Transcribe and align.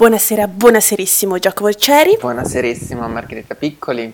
Buonasera, 0.00 0.48
buonaserissimo 0.48 1.38
Giacomo 1.38 1.70
Ceri. 1.74 2.16
Buonaserissimo 2.18 3.06
Margherita 3.06 3.54
Piccoli. 3.54 4.10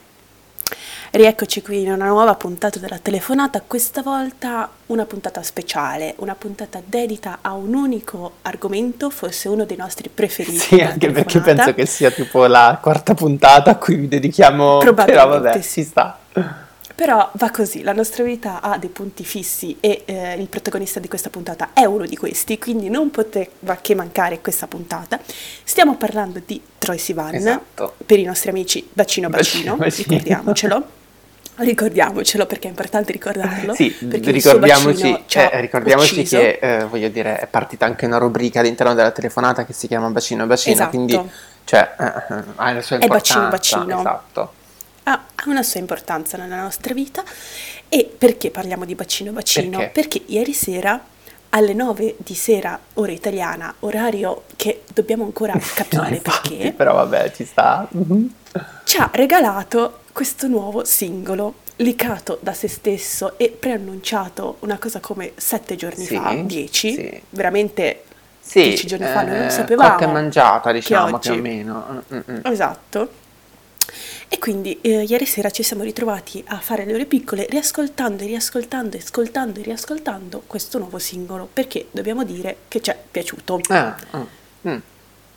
Rieccoci 1.12 1.62
qui 1.62 1.82
in 1.82 1.92
una 1.92 2.06
nuova 2.06 2.34
puntata 2.34 2.80
della 2.80 2.98
telefonata, 2.98 3.62
questa 3.64 4.02
volta 4.02 4.68
una 4.86 5.04
puntata 5.04 5.44
speciale, 5.44 6.14
una 6.16 6.34
puntata 6.34 6.82
dedita 6.84 7.38
a 7.40 7.52
un 7.52 7.72
unico 7.72 8.38
argomento, 8.42 9.10
forse 9.10 9.48
uno 9.48 9.64
dei 9.64 9.76
nostri 9.76 10.08
preferiti. 10.12 10.58
Sì, 10.58 10.80
anche 10.80 11.12
perché 11.12 11.38
penso 11.38 11.72
che 11.72 11.86
sia 11.86 12.10
tipo 12.10 12.46
la 12.46 12.80
quarta 12.82 13.14
puntata 13.14 13.70
a 13.70 13.76
cui 13.76 13.94
vi 13.94 14.08
dedichiamo, 14.08 14.78
però 14.78 15.28
vabbè, 15.28 15.62
sì. 15.62 15.70
ci 15.70 15.84
sta. 15.84 16.18
Però 16.96 17.30
va 17.34 17.50
così, 17.50 17.82
la 17.82 17.92
nostra 17.92 18.24
vita 18.24 18.62
ha 18.62 18.78
dei 18.78 18.88
punti 18.88 19.22
fissi 19.22 19.76
e 19.80 20.04
eh, 20.06 20.32
il 20.38 20.46
protagonista 20.48 20.98
di 20.98 21.08
questa 21.08 21.28
puntata 21.28 21.68
è 21.74 21.84
uno 21.84 22.06
di 22.06 22.16
questi, 22.16 22.58
quindi 22.58 22.88
non 22.88 23.10
poteva 23.10 23.76
che 23.82 23.94
mancare 23.94 24.40
questa 24.40 24.66
puntata. 24.66 25.20
Stiamo 25.62 25.96
parlando 25.96 26.40
di 26.44 26.58
Troy 26.78 26.96
Sivan, 26.96 27.34
Esatto. 27.34 27.96
per 28.06 28.18
i 28.18 28.24
nostri 28.24 28.48
amici 28.48 28.88
bacino 28.90 29.28
bacino, 29.28 29.76
Bacino, 29.76 29.76
bacino. 29.76 30.08
ricordiamocelo. 30.16 30.86
Ricordiamocelo 31.56 32.46
perché 32.46 32.66
è 32.66 32.70
importante 32.70 33.12
ricordarlo. 33.12 33.74
Sì, 33.74 33.94
ricordiamoci, 34.00 35.24
eh, 35.34 35.60
ricordiamoci 35.60 36.22
che 36.22 36.58
eh, 36.60 36.84
voglio 36.84 37.08
dire, 37.08 37.38
è 37.38 37.46
partita 37.46 37.84
anche 37.84 38.06
una 38.06 38.18
rubrica 38.18 38.60
all'interno 38.60 38.94
della 38.94 39.10
telefonata 39.10 39.66
che 39.66 39.72
si 39.74 39.86
chiama 39.86 40.08
Bacino 40.08 40.46
Bacino, 40.46 40.74
Esatto. 40.74 40.90
quindi 40.90 41.20
cioè, 41.64 41.94
eh, 41.98 42.04
eh, 42.04 42.42
ha 42.56 42.72
la 42.72 42.80
sua 42.82 42.96
È 42.98 43.06
bacino, 43.06 43.42
importanza. 43.44 43.48
bacino. 43.48 43.98
Esatto. 44.00 44.52
Ha 45.08 45.24
una 45.46 45.62
sua 45.62 45.80
importanza 45.80 46.36
nella 46.36 46.60
nostra 46.60 46.92
vita. 46.94 47.22
E 47.88 48.10
perché 48.16 48.50
parliamo 48.50 48.84
di 48.84 48.94
bacino 48.94 49.32
bacino? 49.32 49.90
Perché? 49.92 50.22
ieri 50.26 50.52
sera 50.52 51.00
alle 51.50 51.72
9 51.74 52.16
di 52.18 52.34
sera, 52.34 52.78
ora 52.94 53.12
italiana, 53.12 53.72
orario 53.80 54.42
che 54.56 54.82
dobbiamo 54.92 55.24
ancora 55.24 55.52
No, 55.56 55.60
capire 55.74 56.08
infatti, 56.16 56.56
perché, 56.56 56.72
però 56.72 56.94
vabbè, 56.94 57.32
ci 57.32 57.44
sta. 57.44 57.86
Mhm. 57.90 58.34
ci 58.84 58.96
ha 58.98 59.08
regalato 59.12 60.00
questo 60.12 60.48
nuovo 60.48 60.84
singolo 60.84 61.54
licato 61.76 62.38
da 62.40 62.52
se 62.54 62.68
stesso 62.68 63.38
e 63.38 63.50
preannunciato 63.50 64.56
una 64.60 64.78
cosa 64.78 64.98
come 65.00 65.32
sette 65.36 65.76
giorni 65.76 66.04
Sì, 66.04 66.16
fa, 66.16 66.34
dieci, 66.42 66.94
sì. 66.94 67.22
veramente 67.30 68.04
Sì, 68.40 68.62
dieci 68.62 68.86
giorni 68.86 69.06
fa 69.06 69.22
non 69.22 69.42
eh, 69.42 69.50
sapevamo 69.50 69.90
cotta 69.90 70.04
e 70.04 70.12
mangiata, 70.12 70.72
diciamo, 70.72 71.14
oggi- 71.16 71.30
più 71.30 71.38
o 71.38 71.42
meno. 71.42 71.86
Mm, 72.12 72.16
mm, 72.16 72.20
mm. 72.32 72.40
Esatto. 72.44 73.24
E 74.28 74.38
quindi 74.38 74.80
eh, 74.80 75.02
ieri 75.02 75.24
sera 75.24 75.50
ci 75.50 75.62
siamo 75.62 75.84
ritrovati 75.84 76.42
a 76.48 76.58
fare 76.58 76.84
le 76.84 76.94
ore 76.94 77.04
piccole 77.04 77.46
riascoltando 77.48 78.24
e 78.24 78.26
riascoltando 78.26 78.96
e 78.96 79.00
ascoltando 79.00 79.60
e 79.60 79.62
riascoltando 79.62 80.42
questo 80.46 80.78
nuovo 80.78 80.98
singolo 80.98 81.48
perché 81.52 81.86
dobbiamo 81.92 82.24
dire 82.24 82.56
che 82.68 82.80
ci 82.80 82.90
è 82.90 82.98
piaciuto. 83.10 83.60
Ah, 83.68 83.96
mm, 84.16 84.22
mm. 84.68 84.78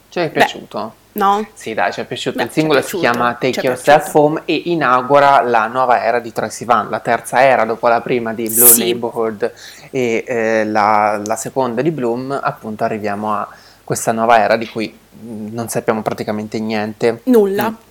Ci 0.10 0.20
è 0.20 0.32
piaciuto? 0.32 0.96
No? 1.12 1.48
Sì, 1.54 1.76
dai, 1.76 1.94
ci 1.94 2.02
è 2.02 2.06
piaciuto. 2.06 2.38
Beh, 2.38 2.44
il 2.46 2.52
singolo 2.52 2.80
ci 2.80 2.86
è 2.86 2.90
si 2.90 2.98
piaciuto, 2.98 3.18
chiama 3.20 3.34
Take 3.36 3.60
Yourself 3.62 4.04
piaciuto. 4.04 4.20
Home 4.20 4.42
e 4.46 4.62
inaugura 4.66 5.42
la 5.44 5.68
nuova 5.68 6.04
era 6.04 6.20
di 6.20 6.32
Troy 6.32 6.50
Sivan, 6.50 6.90
la 6.90 7.00
terza 7.00 7.44
era 7.44 7.66
dopo 7.66 7.88
la 7.88 8.02
prima 8.02 8.34
di 8.34 8.50
Blue 8.50 8.68
Sì. 8.68 8.80
Neighborhood 8.80 9.54
e 9.92 10.24
eh, 10.26 10.66
la, 10.66 11.22
la 11.24 11.36
seconda 11.36 11.84
di 11.84 11.92
Bloom. 11.92 12.40
Appunto, 12.42 12.84
arriviamo 12.84 13.34
a 13.34 13.48
questa 13.84 14.12
nuova 14.12 14.40
era 14.40 14.56
di 14.56 14.68
cui 14.68 14.92
mm, 14.92 15.54
non 15.54 15.70
sappiamo 15.70 16.02
praticamente 16.02 16.60
niente. 16.60 17.22
Nulla. 17.26 17.70
Mm. 17.70 17.89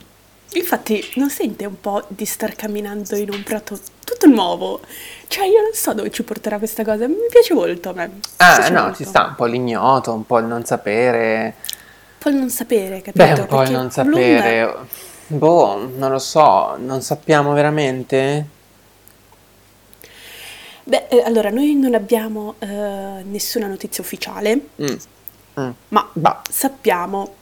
Infatti 0.54 1.04
non 1.16 1.28
sente 1.28 1.66
un 1.66 1.78
po' 1.80 2.02
di 2.08 2.24
star 2.24 2.54
camminando 2.56 3.16
in 3.16 3.30
un 3.30 3.42
prato 3.42 3.78
tutto 4.04 4.26
nuovo? 4.26 4.80
Cioè 5.26 5.44
io 5.46 5.60
non 5.60 5.72
so 5.74 5.92
dove 5.92 6.10
ci 6.10 6.22
porterà 6.22 6.56
questa 6.58 6.84
cosa, 6.84 7.06
mi 7.06 7.14
piace 7.30 7.52
molto 7.54 7.90
a 7.90 7.92
me. 7.92 8.20
Ah, 8.38 8.68
no, 8.70 8.80
molto. 8.82 8.96
ci 8.96 9.04
sta 9.04 9.26
un 9.26 9.34
po' 9.34 9.44
l'ignoto, 9.44 10.12
un 10.12 10.24
po' 10.24 10.38
il 10.38 10.46
non 10.46 10.64
sapere. 10.64 11.54
Un 11.64 12.18
po' 12.18 12.28
il 12.30 12.36
non 12.36 12.48
sapere, 12.50 13.02
capito? 13.02 13.24
Beh, 13.24 13.40
un 13.40 13.46
po' 13.46 13.62
il 13.62 13.70
non 13.72 13.88
Bloom- 13.88 13.90
sapere. 13.92 14.74
Boh, 15.26 15.90
non 15.96 16.10
lo 16.10 16.18
so, 16.18 16.76
non 16.78 17.02
sappiamo 17.02 17.52
veramente. 17.52 18.46
Beh, 20.84 21.06
eh, 21.10 21.22
allora 21.22 21.50
noi 21.50 21.74
non 21.74 21.92
abbiamo 21.94 22.54
eh, 22.60 22.66
nessuna 22.66 23.66
notizia 23.66 24.02
ufficiale, 24.02 24.68
Mm. 24.82 24.86
Mm. 25.60 25.70
ma 25.88 26.08
Bah. 26.14 26.40
sappiamo, 26.48 27.34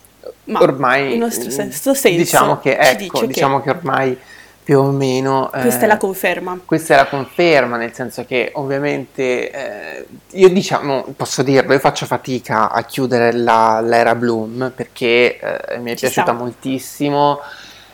ma 0.45 0.61
ormai 0.61 1.13
il 1.13 1.19
nostro 1.19 1.47
mm, 1.47 1.51
sesto 1.51 1.95
senso 1.95 2.19
diciamo 2.19 2.59
che 2.61 2.77
ecco, 2.77 3.27
diciamo 3.27 3.61
che 3.61 3.71
ormai 3.71 4.19
più 4.67 4.81
o 4.81 4.91
meno 4.91 5.49
questa 5.53 5.83
è 5.83 5.85
eh, 5.85 5.87
la 5.87 5.97
conferma. 5.97 6.59
questa 6.65 6.95
è 6.95 6.97
la 6.97 7.07
conferma, 7.07 7.77
nel 7.77 7.93
senso 7.95 8.25
che 8.25 8.51
ovviamente 8.55 9.49
eh, 9.53 10.07
io 10.33 10.49
diciamo, 10.49 11.05
posso 11.17 11.45
dirlo, 11.45 11.73
io 11.73 11.79
faccio 11.79 12.05
fatica 12.05 12.69
a 12.73 12.83
chiudere 12.83 13.31
la- 13.33 13.81
l'era 13.81 14.17
Bloom 14.17 14.73
perché 14.75 15.39
eh, 15.39 15.79
mi 15.79 15.93
è 15.93 15.95
Ci 15.95 16.01
piaciuta 16.07 16.33
sta. 16.33 16.33
moltissimo. 16.33 17.39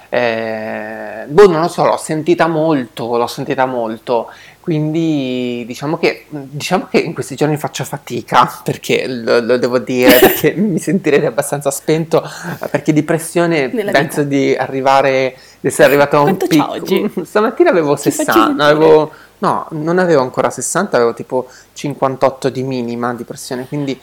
Eh, 0.08 1.24
boh, 1.26 1.46
non 1.46 1.60
lo 1.60 1.68
so, 1.68 1.84
l'ho 1.84 1.98
sentita 1.98 2.46
molto, 2.46 3.18
l'ho 3.18 3.26
sentita 3.26 3.66
molto. 3.66 4.30
Quindi 4.62 5.64
diciamo 5.66 5.98
che, 5.98 6.26
diciamo 6.28 6.86
che 6.88 6.98
in 6.98 7.14
questi 7.14 7.34
giorni 7.34 7.56
faccio 7.56 7.82
fatica, 7.82 8.60
perché 8.62 9.08
lo, 9.08 9.40
lo 9.40 9.58
devo 9.58 9.80
dire, 9.80 10.18
perché 10.22 10.52
mi 10.54 10.78
sentirei 10.78 11.26
abbastanza 11.26 11.72
spento, 11.72 12.22
perché 12.70 12.92
di 12.92 13.02
pressione 13.02 13.66
Nella 13.72 13.90
penso 13.90 14.22
vita. 14.22 14.36
di 14.36 14.54
arrivare, 14.54 15.36
di 15.58 15.66
essere 15.66 15.88
arrivato 15.88 16.16
a 16.16 16.20
un 16.20 16.36
Quanto 16.36 16.46
picco. 16.46 16.70
oggi? 16.70 17.12
Stamattina 17.26 17.70
avevo 17.70 17.96
facci 17.96 18.12
60, 18.12 18.32
sentire. 18.32 18.62
avevo, 18.62 19.10
no, 19.38 19.66
non 19.70 19.98
avevo 19.98 20.22
ancora 20.22 20.48
60, 20.48 20.96
avevo 20.96 21.12
tipo 21.12 21.48
58 21.72 22.48
di 22.48 22.62
minima 22.62 23.12
di 23.14 23.24
pressione, 23.24 23.66
quindi 23.66 24.00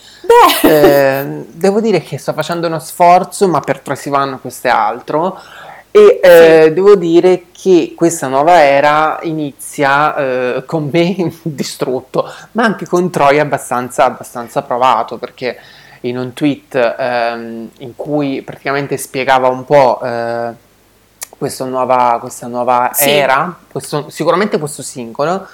eh, 0.63 1.45
devo 1.53 1.79
dire 1.79 2.01
che 2.01 2.17
sto 2.17 2.33
facendo 2.33 2.67
uno 2.67 2.79
sforzo, 2.79 3.47
ma 3.47 3.61
per 3.61 3.79
Troy 3.79 3.95
Sivan 3.95 4.39
questo 4.41 4.67
è 4.67 4.71
altro. 4.71 5.39
E 5.91 6.19
eh, 6.21 6.71
devo 6.71 6.95
dire 6.95 7.45
che 7.51 7.93
questa 7.95 8.27
nuova 8.27 8.61
era 8.63 9.17
inizia 9.23 10.15
eh, 10.15 10.63
con 10.65 10.87
me 10.91 11.15
distrutto, 11.41 12.31
ma 12.51 12.63
anche 12.63 12.85
con 12.85 13.09
Troy 13.09 13.39
abbastanza, 13.39 14.05
abbastanza 14.05 14.61
provato, 14.61 15.17
perché 15.17 15.57
in 16.01 16.17
un 16.17 16.33
tweet 16.33 16.75
ehm, 16.97 17.69
in 17.79 17.95
cui 17.95 18.41
praticamente 18.43 18.97
spiegava 18.97 19.47
un 19.49 19.65
po' 19.65 19.99
eh, 20.03 20.51
questa 21.37 21.65
nuova, 21.65 22.17
questa 22.21 22.47
nuova 22.47 22.91
Sì. 22.93 23.09
era, 23.09 23.57
questo- 23.71 24.09
sicuramente 24.09 24.59
questo 24.59 24.83
singolo, 24.83 25.47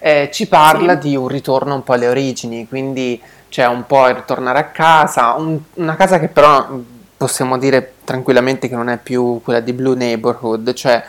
eh, 0.00 0.28
ci 0.32 0.46
parla 0.48 1.00
Sì. 1.00 1.08
di 1.08 1.16
un 1.16 1.28
ritorno 1.28 1.74
un 1.74 1.82
po' 1.82 1.94
alle 1.94 2.08
origini, 2.08 2.68
quindi 2.68 3.20
c'è 3.48 3.66
un 3.66 3.86
po' 3.86 4.06
il 4.08 4.16
ritornare 4.16 4.58
a 4.58 4.64
casa, 4.64 5.32
un- 5.32 5.58
una 5.74 5.96
casa 5.96 6.18
che 6.20 6.28
però 6.28 6.66
mh, 6.68 6.84
possiamo 7.16 7.56
dire 7.58 7.94
tranquillamente 8.08 8.70
che 8.70 8.74
non 8.74 8.88
è 8.88 8.96
più 8.96 9.42
quella 9.44 9.60
di 9.60 9.74
Blue 9.74 9.94
Neighborhood, 9.94 10.72
cioè 10.72 11.04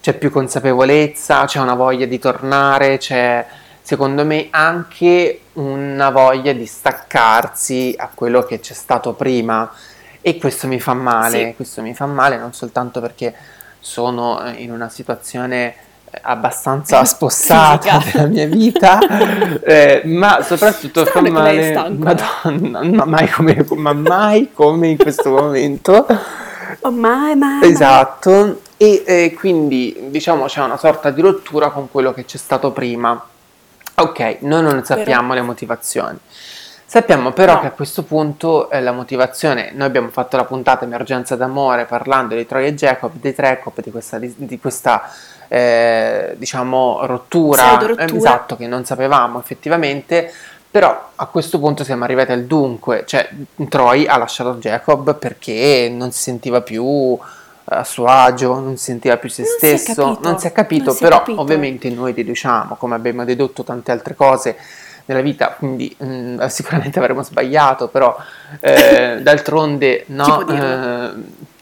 c'è 0.00 0.14
più 0.14 0.28
consapevolezza, 0.32 1.44
c'è 1.44 1.60
una 1.60 1.74
voglia 1.74 2.04
di 2.04 2.18
tornare, 2.18 2.98
c'è 2.98 3.46
secondo 3.80 4.24
me 4.24 4.48
anche 4.50 5.42
una 5.52 6.10
voglia 6.10 6.52
di 6.52 6.66
staccarsi 6.66 7.94
a 7.96 8.10
quello 8.12 8.42
che 8.42 8.58
c'è 8.58 8.74
stato 8.74 9.12
prima 9.12 9.70
e 10.20 10.36
questo 10.38 10.66
mi 10.66 10.80
fa 10.80 10.94
male, 10.94 11.46
Sì. 11.50 11.54
questo 11.54 11.80
mi 11.80 11.94
fa 11.94 12.06
male 12.06 12.36
non 12.38 12.52
soltanto 12.52 13.00
perché 13.00 13.32
sono 13.78 14.42
in 14.56 14.72
una 14.72 14.88
situazione 14.88 15.74
abbastanza 16.20 17.02
spossata 17.06 18.02
della 18.12 18.26
mia 18.26 18.46
vita, 18.46 18.98
eh, 19.60 20.02
ma 20.04 20.42
soprattutto 20.42 21.04
fa 21.04 21.20
lei 21.20 21.30
è 21.30 21.74
male. 21.74 21.90
Madonna, 21.90 22.82
ma 22.82 23.04
mai 23.04 23.28
come, 23.28 23.64
ma 23.76 23.92
mai 23.92 24.50
come 24.52 24.88
in 24.88 24.98
questo 24.98 25.30
momento. 25.30 26.06
oh, 26.80 26.90
mai, 26.90 27.34
mai. 27.36 27.64
Esatto, 27.68 28.60
e 28.76 29.02
eh, 29.06 29.34
quindi 29.34 30.08
diciamo 30.08 30.46
c'è 30.46 30.62
una 30.62 30.76
sorta 30.76 31.10
di 31.10 31.20
rottura 31.20 31.70
con 31.70 31.90
quello 31.90 32.12
che 32.12 32.24
c'è 32.24 32.38
stato 32.38 32.72
prima. 32.72 33.28
Ok, 33.94 34.38
noi 34.40 34.62
non 34.62 34.82
sappiamo 34.84 35.34
le 35.34 35.42
motivazioni. 35.42 36.18
Sappiamo 36.92 37.32
però 37.32 37.54
No. 37.54 37.60
che 37.60 37.66
a 37.68 37.70
questo 37.70 38.02
punto 38.02 38.68
eh, 38.68 38.82
la 38.82 38.92
motivazione, 38.92 39.70
noi 39.72 39.86
abbiamo 39.86 40.10
fatto 40.10 40.36
la 40.36 40.44
puntata 40.44 40.84
Emergenza 40.84 41.36
d'amore 41.36 41.86
parlando 41.86 42.34
di 42.34 42.44
Troy 42.44 42.66
e 42.66 42.74
Jacob, 42.74 43.12
di 43.14 43.32
Trecop, 43.32 43.80
di 43.80 43.90
questa, 43.90 44.18
di, 44.18 44.30
di 44.36 44.60
questa 44.60 45.10
eh, 45.48 46.34
diciamo 46.36 47.06
rottura, 47.06 47.80
eh, 47.96 48.14
esatto, 48.14 48.56
che 48.56 48.66
non 48.66 48.84
sapevamo 48.84 49.38
effettivamente, 49.38 50.30
però 50.70 51.08
a 51.14 51.26
questo 51.28 51.58
punto 51.58 51.82
siamo 51.82 52.04
arrivati 52.04 52.32
al 52.32 52.44
dunque, 52.44 53.04
cioè 53.06 53.26
Troy 53.70 54.04
ha 54.04 54.18
lasciato 54.18 54.56
Jacob 54.56 55.14
perché 55.14 55.90
non 55.90 56.12
si 56.12 56.20
sentiva 56.20 56.60
più 56.60 56.84
eh, 56.84 57.74
a 57.74 57.84
suo 57.84 58.04
agio, 58.04 58.60
non 58.60 58.76
si 58.76 58.84
sentiva 58.84 59.16
più 59.16 59.30
se 59.30 59.40
Non 59.44 59.50
si 59.50 59.56
stesso, 59.56 59.94
capito, 59.94 60.28
non 60.28 60.38
si 60.38 60.46
è 60.46 60.52
capito, 60.52 60.84
non 60.84 60.94
si 60.94 61.04
è 61.04 61.06
però 61.06 61.18
capito. 61.20 61.40
ovviamente 61.40 61.88
noi 61.88 62.12
deduciamo, 62.12 62.74
come 62.74 62.96
abbiamo 62.96 63.24
dedotto 63.24 63.64
tante 63.64 63.92
altre 63.92 64.14
cose 64.14 64.58
nella 65.06 65.20
vita, 65.20 65.54
quindi 65.58 65.94
mm, 66.02 66.40
sicuramente 66.48 66.98
avremo 66.98 67.22
sbagliato, 67.22 67.88
però 67.88 68.16
eh, 68.60 69.18
d'altronde 69.22 70.04
no, 70.08 70.48
eh, 70.48 71.10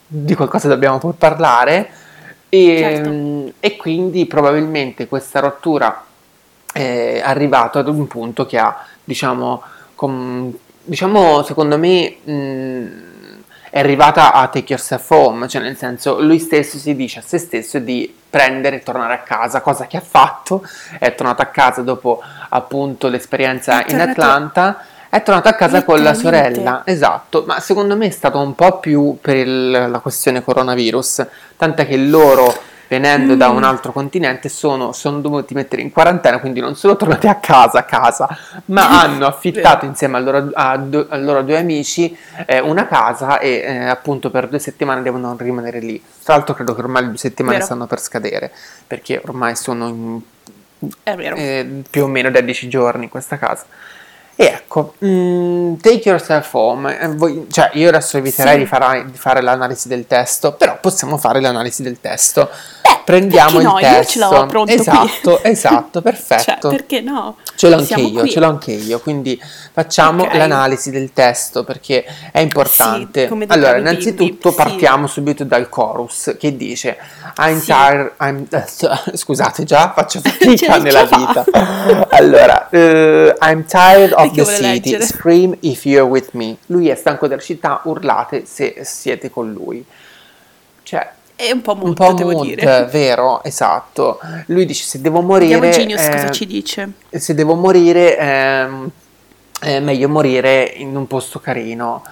di 0.07 0.35
qualcosa 0.35 0.69
dobbiamo 0.69 0.99
pur 0.99 1.15
parlare 1.15 1.91
e, 2.49 2.77
Certo. 2.79 3.11
mm, 3.11 3.49
e 3.61 3.77
quindi 3.77 4.27
probabilmente 4.27 5.07
questa 5.07 5.41
rottura 5.41 6.05
è 6.73 7.21
arrivato 7.25 7.79
ad 7.79 7.89
un 7.89 8.07
punto 8.07 8.47
che 8.47 8.59
ha, 8.59 8.85
diciamo, 9.05 9.63
com- 9.95 10.53
diciamo 10.83 11.43
secondo 11.43 11.79
me, 11.79 12.17
mh, 12.23 13.10
è 13.71 13.79
arrivata 13.79 14.33
a 14.33 14.49
take 14.49 14.73
yourself 14.73 15.09
home, 15.11 15.49
cioè 15.49 15.63
nel 15.63 15.77
senso 15.77 16.21
lui 16.21 16.39
stesso 16.39 16.77
si 16.77 16.95
dice 16.97 17.21
a 17.21 17.23
se 17.23 17.39
stesso 17.39 17.79
di 17.79 18.13
prendere 18.29 18.77
e 18.77 18.83
tornare 18.83 19.15
a 19.15 19.19
casa, 19.19 19.61
cosa 19.61 19.87
che 19.87 19.97
ha 19.97 20.03
fatto, 20.03 20.63
è 20.99 21.15
tornato 21.15 21.43
a 21.43 21.47
casa 21.47 21.83
dopo 21.83 22.21
appunto 22.49 23.09
l'esperienza 23.09 23.85
in 23.87 24.01
Atlanta 24.01 24.85
è 25.11 25.25
tornato 25.25 25.49
a 25.49 25.55
casa 25.55 25.83
con 25.83 26.01
la 26.05 26.15
sorella, 26.15 26.83
esatto, 26.85 27.43
ma 27.45 27.59
secondo 27.59 27.97
me 27.97 28.07
è 28.07 28.11
stato 28.11 28.39
un 28.39 28.55
po' 28.55 28.79
più 28.79 29.19
per 29.21 29.35
il, 29.35 29.71
la 29.71 29.99
questione 29.99 30.45
coronavirus, 30.45 31.27
tant'è 31.57 31.85
che 31.85 31.97
loro 31.97 32.55
venendo 32.91 33.35
mm. 33.35 33.39
da 33.39 33.51
un 33.51 33.63
altro 33.63 33.93
continente 33.93 34.49
sono, 34.49 34.91
sono, 34.91 35.21
dovuti 35.21 35.55
mettere 35.55 35.81
in 35.81 35.93
quarantena, 35.93 36.41
quindi 36.41 36.59
non 36.59 36.75
sono 36.75 36.97
tornati 36.97 37.29
a 37.29 37.37
casa, 37.37 37.79
a 37.79 37.83
casa 37.85 38.37
ma 38.67 38.91
hanno 39.01 39.27
affittato 39.27 39.85
insieme 39.85 40.17
a 40.17 40.21
loro, 40.21 40.51
a, 40.53 40.77
do, 40.77 41.07
a 41.09 41.17
loro 41.17 41.43
due 41.43 41.57
amici 41.57 42.17
eh, 42.47 42.59
una 42.59 42.89
casa 42.89 43.39
e 43.39 43.63
eh, 43.65 43.85
appunto 43.85 44.31
per 44.31 44.49
due 44.49 44.59
settimane 44.59 45.03
devono 45.03 45.37
rimanere 45.39 45.79
lì. 45.79 46.03
Tra 46.25 46.35
l'altro 46.35 46.55
credo 46.55 46.75
che 46.75 46.81
ormai 46.81 47.03
le 47.03 47.09
due 47.11 47.19
settimane 47.19 47.55
Vero. 47.55 47.67
stanno 47.67 47.87
per 47.87 48.01
scadere, 48.01 48.51
perché 48.89 49.21
ormai 49.25 49.55
sono 49.55 49.87
in, 49.87 50.21
eh, 51.05 51.83
più 51.89 52.03
o 52.03 52.07
meno 52.09 52.31
da 52.31 52.41
dieci 52.41 52.69
giorni 52.69 53.05
in 53.05 53.11
questa 53.11 53.39
casa. 53.39 53.67
E 54.41 54.47
ecco, 54.47 54.95
mm, 55.05 55.75
take 55.83 56.09
yourself 56.09 56.55
home, 56.55 56.99
eh, 56.99 57.09
voi, 57.09 57.47
cioè 57.51 57.73
io 57.75 57.91
adesso 57.91 58.17
eviterei 58.17 58.55
sì. 58.55 58.59
di, 58.61 58.65
fare, 58.65 59.05
di, 59.05 59.19
fare, 59.19 59.43
l'analisi 59.43 59.87
del 59.87 60.07
testo, 60.07 60.55
però 60.55 60.79
possiamo 60.81 61.19
fare 61.19 61.43
l'analisi 61.43 61.83
del 61.83 62.01
testo. 62.01 62.49
Beh, 62.81 63.01
prendiamo 63.05 63.61
no? 63.61 63.79
il 63.79 63.85
testo. 63.85 64.19
Io 64.19 64.31
ce 64.31 64.35
l'ho 64.35 64.47
pronto 64.47 64.73
esatto, 64.73 65.39
qui. 65.43 65.51
esatto, 65.51 66.01
perfetto. 66.01 66.43
cioè, 66.43 66.71
perché 66.71 67.03
no? 67.03 67.37
Ce 67.61 67.69
l'ho 67.69 67.77
anche 67.77 68.01
io, 68.01 68.27
ce 68.27 68.41
l'ho 68.41 68.49
anche 68.49 68.73
io, 68.73 69.01
quindi 69.01 69.39
facciamo 69.73 70.23
okay. 70.23 70.39
l'analisi 70.39 70.91
del 70.91 71.13
testo 71.13 71.63
perché 71.63 72.07
è 72.33 72.39
importante. 72.39 73.29
Sì, 73.29 73.45
allora, 73.49 73.77
innanzitutto 73.77 74.55
partiamo 74.55 75.07
sì. 75.07 75.13
subito 75.13 75.45
dal 75.45 75.69
chorus 75.69 76.37
che 76.39 76.57
dice 76.57 76.97
I'm 77.37 77.59
sì. 77.59 77.67
tired, 77.67 78.13
I'm, 78.21 78.47
uh, 78.51 79.13
scusate 79.15 79.65
già, 79.65 79.93
faccio 79.95 80.21
fatica 80.25 80.79
nella 80.79 81.05
vita. 81.05 81.45
allora, 82.09 82.67
uh, 82.71 83.37
I'm 83.43 83.67
tired 83.67 84.15
of 84.15 84.33
the 84.33 84.45
city, 84.47 84.93
leggere. 84.93 85.05
scream 85.05 85.55
if 85.61 85.85
you're 85.85 86.09
with 86.09 86.31
me. 86.33 86.57
Lui 86.69 86.89
è 86.89 86.95
stanco 86.95 87.27
della 87.27 87.43
città, 87.43 87.83
urlate 87.85 88.47
se 88.47 88.81
siete 88.85 89.29
con 89.29 89.53
lui. 89.53 89.85
Cioè, 90.83 91.13
è 91.49 91.51
un 91.53 91.63
po' 91.63 91.77
un 91.81 91.95
po 91.95 92.13
devo 92.13 92.33
mood, 92.33 92.45
dire. 92.47 92.89
vero, 92.91 93.43
esatto. 93.43 94.21
Lui 94.47 94.67
dice 94.67 94.85
se 94.85 95.01
devo 95.01 95.23
morire... 95.23 95.59
Vediamo 95.59 95.73
Genius 95.73 96.07
eh, 96.07 96.11
cosa 96.11 96.31
ci 96.31 96.47
dice. 96.47 96.93
Se 97.11 97.35
devo 97.35 97.55
morire, 97.55 98.19
eh, 98.19 98.69
è 99.61 99.81
meglio 99.81 100.09
morire 100.09 100.71
in 100.77 100.95
un 100.95 101.07
posto 101.07 101.41
carino. 101.41 102.05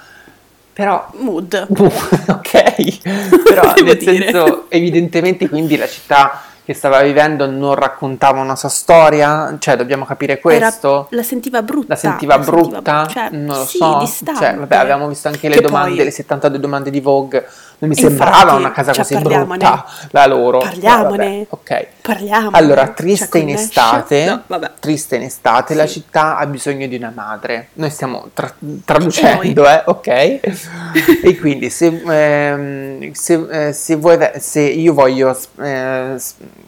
Però... 0.72 1.10
Mood. 1.18 1.66
ok. 1.68 3.02
Però 3.44 3.74
nel 3.82 3.96
dire. 3.98 4.22
senso, 4.22 4.66
evidentemente 4.70 5.48
quindi 5.48 5.76
la 5.76 5.88
città 5.88 6.42
che 6.68 6.74
stava 6.74 7.00
vivendo 7.00 7.46
non 7.50 7.74
raccontava 7.74 8.42
una 8.42 8.54
sua 8.54 8.68
storia? 8.68 9.56
Cioè, 9.58 9.74
dobbiamo 9.74 10.04
capire 10.04 10.38
questo? 10.38 11.06
Era, 11.06 11.06
la 11.16 11.22
sentiva 11.22 11.62
brutta. 11.62 11.86
La 11.88 11.96
sentiva 11.96 12.36
la 12.36 12.44
brutta? 12.44 13.06
Sentiva, 13.06 13.06
cioè, 13.08 13.30
non 13.30 13.56
lo 13.56 13.64
sì, 13.64 13.78
so. 13.78 13.98
Distante. 14.00 14.40
Cioè, 14.44 14.54
vabbè, 14.54 14.76
abbiamo 14.76 15.08
visto 15.08 15.28
anche 15.28 15.48
le 15.48 15.54
che 15.54 15.60
domande, 15.62 15.96
poi... 15.96 16.04
le 16.04 16.10
72 16.10 16.60
domande 16.60 16.90
di 16.90 17.00
Vogue 17.00 17.46
non 17.80 17.90
mi 17.90 17.96
sembrava 17.96 18.40
Infatti, 18.40 18.56
una 18.56 18.72
casa 18.72 18.92
cioè, 18.92 19.04
così 19.04 19.22
brutta 19.22 19.84
la 20.10 20.26
loro. 20.26 20.58
Parliamone. 20.58 21.46
ok. 21.48 21.86
Parliamone. 22.02 22.58
Allora, 22.58 22.86
cioè, 22.86 22.94
triste 22.94 23.38
in 23.38 23.50
estate, 23.50 24.24
no, 24.24 24.70
triste 24.80 25.16
in 25.16 25.22
estate, 25.22 25.74
sì. 25.74 25.78
la 25.78 25.86
città 25.86 26.36
ha 26.38 26.46
bisogno 26.46 26.88
di 26.88 26.96
una 26.96 27.12
madre. 27.14 27.68
Noi 27.74 27.90
stiamo 27.90 28.30
tra- 28.34 28.52
traducendo, 28.84 29.68
eh, 29.68 29.82
ok? 29.84 30.06
e 31.22 31.38
quindi 31.38 31.70
se, 31.70 32.02
ehm, 32.04 33.12
se, 33.12 33.46
eh, 33.48 33.72
se, 33.72 33.94
vuoi, 33.94 34.18
se, 34.38 34.60
io 34.60 34.92
voglio 34.92 35.38
eh, 35.60 36.16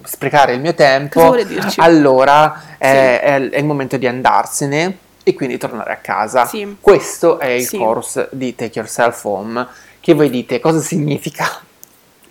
sprecare 0.03 0.55
il 0.55 0.61
mio 0.61 0.75
tempo, 0.75 1.37
allora 1.77 2.61
sì. 2.61 2.75
è, 2.79 3.21
è, 3.21 3.59
il 3.59 3.65
momento 3.65 3.97
di 3.97 4.07
andarsene 4.07 4.99
e 5.23 5.35
quindi 5.35 5.59
tornare 5.59 5.93
a 5.93 5.97
casa. 5.97 6.47
Sì. 6.47 6.77
Questo 6.81 7.39
è 7.39 7.49
il 7.49 7.67
sì. 7.67 7.79
course 7.79 8.29
di 8.33 8.55
Take 8.55 8.79
Yourself 8.79 9.25
Home 9.25 9.67
che 10.01 10.15
voi 10.15 10.31
dite 10.31 10.61
cosa 10.61 10.81
significa? 10.81 11.61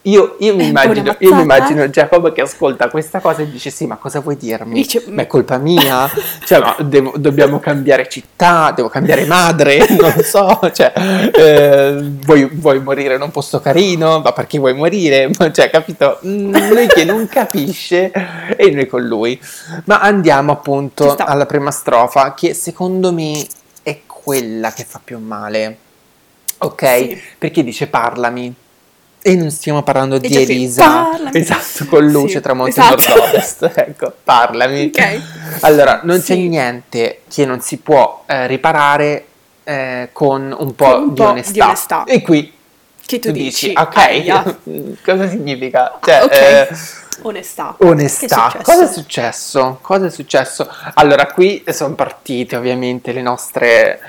Io, 0.03 0.37
io, 0.39 0.55
mi 0.55 0.67
immagino, 0.67 1.15
io, 1.19 1.35
mi 1.35 1.41
immagino, 1.41 1.85
Jacob 1.87 2.31
che 2.31 2.41
ascolta 2.41 2.89
questa 2.89 3.19
cosa 3.19 3.41
e 3.41 3.51
dice: 3.51 3.69
Sì, 3.69 3.85
ma 3.85 3.97
cosa 3.97 4.21
vuoi 4.21 4.37
dirmi? 4.37 4.73
Dice, 4.73 5.03
ma 5.09 5.23
è 5.23 5.27
colpa 5.27 5.57
mia? 5.57 6.09
cioè, 6.45 6.59
ma 6.59 6.75
devo, 6.79 7.13
dobbiamo 7.17 7.59
cambiare 7.59 8.07
città, 8.07 8.71
devo 8.73 8.87
cambiare 8.87 9.25
madre, 9.25 9.85
non 9.99 10.13
so. 10.23 10.59
Cioè, 10.73 10.93
eh, 11.33 12.11
vuoi, 12.23 12.49
vuoi, 12.51 12.79
morire 12.79 13.15
in 13.15 13.21
un 13.21 13.31
posto 13.31 13.59
carino? 13.59 14.21
Ma 14.21 14.31
perché 14.31 14.57
vuoi 14.57 14.73
morire? 14.73 15.29
Cioè, 15.51 15.69
capito? 15.69 16.19
Mm, 16.25 16.55
lui 16.69 16.87
che 16.87 17.03
non 17.03 17.27
capisce 17.27 18.11
e 18.55 18.71
noi 18.71 18.87
con 18.87 19.01
lui. 19.01 19.39
Ma 19.85 19.99
andiamo 19.99 20.53
appunto 20.53 21.15
alla 21.17 21.45
prima 21.45 21.71
strofa, 21.71 22.33
che 22.33 22.53
secondo 22.53 23.11
me 23.11 23.45
è 23.83 23.99
quella 24.05 24.71
che 24.71 24.85
fa 24.87 25.01
più 25.03 25.19
male 25.19 25.87
ok? 26.59 26.97
Sì. 26.97 27.21
Perché 27.37 27.63
dice 27.63 27.87
parlami. 27.87 28.53
E 29.21 29.35
non 29.35 29.51
stiamo 29.51 29.83
parlando 29.83 30.15
e 30.15 30.19
di 30.19 30.33
Elisa, 30.33 31.09
parlami. 31.11 31.37
esatto, 31.37 31.85
con 31.87 32.07
luce 32.07 32.35
sì, 32.35 32.41
tramonto 32.41 32.79
esatto. 32.79 32.95
nord-ovest, 33.09 33.71
ecco, 33.75 34.13
parlami. 34.23 34.85
Okay. 34.85 35.21
Allora, 35.61 35.99
non 36.03 36.21
sì. 36.21 36.33
c'è 36.33 36.39
niente 36.39 37.21
che 37.27 37.45
non 37.45 37.59
si 37.59 37.77
può 37.77 38.23
eh, 38.25 38.47
riparare 38.47 39.25
eh, 39.65 40.09
con 40.13 40.55
un 40.57 40.73
po', 40.73 40.97
un 40.99 41.13
di, 41.13 41.21
po 41.21 41.27
onestà. 41.27 41.51
di, 41.51 41.59
onestà. 41.59 42.03
E 42.05 42.21
qui 42.21 42.53
che 43.05 43.19
tu, 43.19 43.27
tu 43.27 43.33
dici, 43.33 43.67
dici, 43.69 43.73
ok, 43.75 45.01
cosa 45.03 45.27
significa? 45.27 45.97
Cioè, 46.01 46.23
okay. 46.23 46.61
eh, 46.61 46.67
onestà. 47.23 47.75
Onestà. 47.79 48.51
È 48.51 48.61
Cosa 48.61 48.83
è 48.83 48.87
successo? 48.87 49.79
Cosa 49.81 50.05
è 50.05 50.09
successo? 50.09 50.69
Allora, 50.93 51.25
qui 51.27 51.63
sono 51.69 51.95
partite 51.95 52.55
ovviamente 52.55 53.11
le 53.11 53.21
nostre 53.21 53.99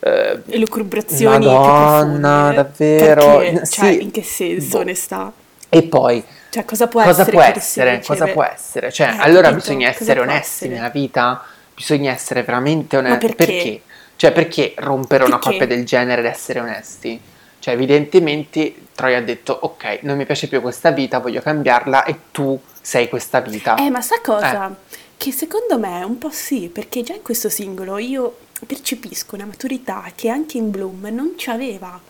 eh, 0.00 0.40
elucubrazioni 0.46 1.46
Madonna, 1.46 2.52
davvero. 2.52 3.38
Perché, 3.38 3.66
cioè, 3.66 3.88
in 3.88 4.10
che 4.10 4.22
senso 4.22 4.76
boh. 4.76 4.78
onestà? 4.78 5.32
E 5.68 5.82
poi 5.84 6.24
cioè, 6.50 6.64
cosa 6.64 6.88
può 6.88 7.02
cosa 7.02 7.22
essere? 7.22 7.36
Può 7.36 7.42
essere 7.42 8.02
cosa 8.04 8.26
può 8.26 8.42
essere? 8.42 8.92
Cioè, 8.92 9.06
eh, 9.06 9.16
allora 9.18 9.48
capito? 9.48 9.66
bisogna 9.66 9.88
essere 9.88 10.20
onesti 10.20 10.64
essere? 10.64 10.74
nella 10.74 10.88
vita? 10.88 11.44
Bisogna 11.74 12.12
essere 12.12 12.42
veramente 12.42 12.96
onesti. 12.96 13.26
perché? 13.26 13.44
perché? 13.44 13.80
Cioè, 14.16 14.32
perché 14.32 14.74
rompere 14.76 15.24
perché? 15.24 15.32
una 15.32 15.38
coppia 15.38 15.66
del 15.66 15.84
genere 15.84 16.20
ed 16.22 16.26
essere 16.26 16.60
onesti? 16.60 17.20
Cioè, 17.60 17.74
evidentemente 17.74 18.74
Troy 18.94 19.14
ha 19.14 19.22
detto, 19.22 19.56
ok, 19.60 20.00
non 20.02 20.16
mi 20.16 20.24
piace 20.24 20.48
più 20.48 20.60
questa 20.60 20.90
vita, 20.90 21.18
voglio 21.18 21.40
cambiarla 21.40 22.04
e 22.04 22.16
tu 22.32 22.58
sei 22.80 23.08
questa 23.08 23.40
vita. 23.40 23.76
Eh, 23.76 23.90
ma 23.90 24.00
sa 24.00 24.16
cosa? 24.22 24.70
Eh. 24.70 24.98
Che 25.16 25.32
secondo 25.32 25.78
me 25.78 26.02
un 26.02 26.18
po' 26.18 26.30
sì, 26.30 26.68
perché 26.72 27.02
già 27.02 27.14
in 27.14 27.22
questo 27.22 27.48
singolo 27.48 27.98
io 27.98 28.36
percepisco 28.66 29.34
una 29.34 29.46
maturità 29.46 30.04
che 30.14 30.28
anche 30.28 30.58
in 30.58 30.70
Bloom 30.70 31.08
non 31.10 31.34
ci 31.36 31.50
aveva. 31.50 32.00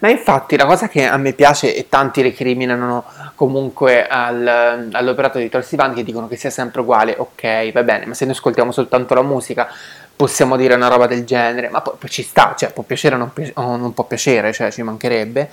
Ma 0.00 0.10
infatti 0.10 0.56
la 0.56 0.66
cosa 0.66 0.88
che 0.88 1.06
a 1.06 1.16
me 1.16 1.32
piace 1.32 1.74
e 1.74 1.88
tanti 1.88 2.20
recriminano 2.20 3.04
comunque 3.34 4.06
al, 4.06 4.88
all'operato 4.92 5.38
di 5.38 5.48
Troy 5.48 5.64
che 5.94 6.04
dicono 6.04 6.28
che 6.28 6.36
sia 6.36 6.50
sempre 6.50 6.82
uguale, 6.82 7.14
ok, 7.16 7.72
va 7.72 7.82
bene, 7.82 8.06
ma 8.06 8.14
se 8.14 8.24
noi 8.24 8.34
ascoltiamo 8.34 8.70
soltanto 8.70 9.14
la 9.14 9.22
musica 9.22 9.68
possiamo 10.18 10.56
dire 10.56 10.74
una 10.74 10.88
roba 10.88 11.06
del 11.06 11.24
genere, 11.24 11.68
ma 11.68 11.80
poi, 11.80 11.94
poi 11.96 12.10
ci 12.10 12.24
sta, 12.24 12.56
cioè 12.58 12.72
può 12.72 12.82
piacere 12.82 13.14
o 13.14 13.18
non, 13.18 13.32
pi- 13.32 13.52
o 13.54 13.76
non, 13.76 13.94
può 13.94 14.02
piacere, 14.02 14.52
cioè 14.52 14.72
ci 14.72 14.82
mancherebbe, 14.82 15.48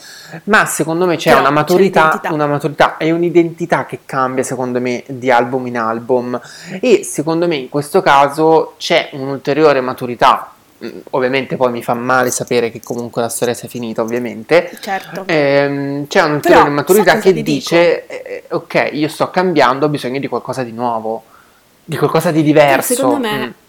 ma 0.45 0.65
secondo 0.65 1.05
me 1.05 1.17
c'è 1.17 1.29
Però 1.29 1.41
una 1.41 1.51
maturità, 1.51 2.19
c'è 2.19 2.31
una 2.31 2.47
maturità 2.47 2.97
e 2.97 3.11
un'identità 3.11 3.85
che 3.85 3.99
cambia 4.07 4.41
secondo 4.41 4.81
me 4.81 5.03
di 5.05 5.29
album 5.29 5.67
in 5.67 5.77
album. 5.77 6.41
E 6.81 7.03
secondo 7.03 7.47
me 7.47 7.57
in 7.57 7.69
questo 7.69 8.01
caso 8.01 8.73
c'è 8.77 9.09
un'ulteriore 9.13 9.81
maturità. 9.81 10.49
Mm, 10.83 10.97
ovviamente 11.11 11.57
poi 11.57 11.71
mi 11.71 11.83
fa 11.83 11.93
male 11.93 12.31
sapere 12.31 12.71
che 12.71 12.81
comunque 12.83 13.21
la 13.21 13.29
storia 13.29 13.53
sia 13.53 13.67
finita 13.67 14.01
ovviamente. 14.01 14.71
Certo. 14.81 15.25
Ehm, 15.27 16.07
c'è 16.07 16.23
un'ulteriore 16.23 16.69
maturità 16.69 17.19
che 17.19 17.33
dice 17.43 18.07
eh, 18.07 18.43
ok 18.49 18.89
io 18.93 19.09
sto 19.09 19.29
cambiando 19.29 19.85
ho 19.85 19.89
bisogno 19.89 20.17
di 20.17 20.27
qualcosa 20.27 20.63
di 20.63 20.71
nuovo 20.71 21.23
di 21.83 21.97
qualcosa 21.97 22.31
di 22.31 22.41
diverso. 22.41 22.95
Secondo 22.95 23.19
me 23.19 23.37
mm 23.37 23.63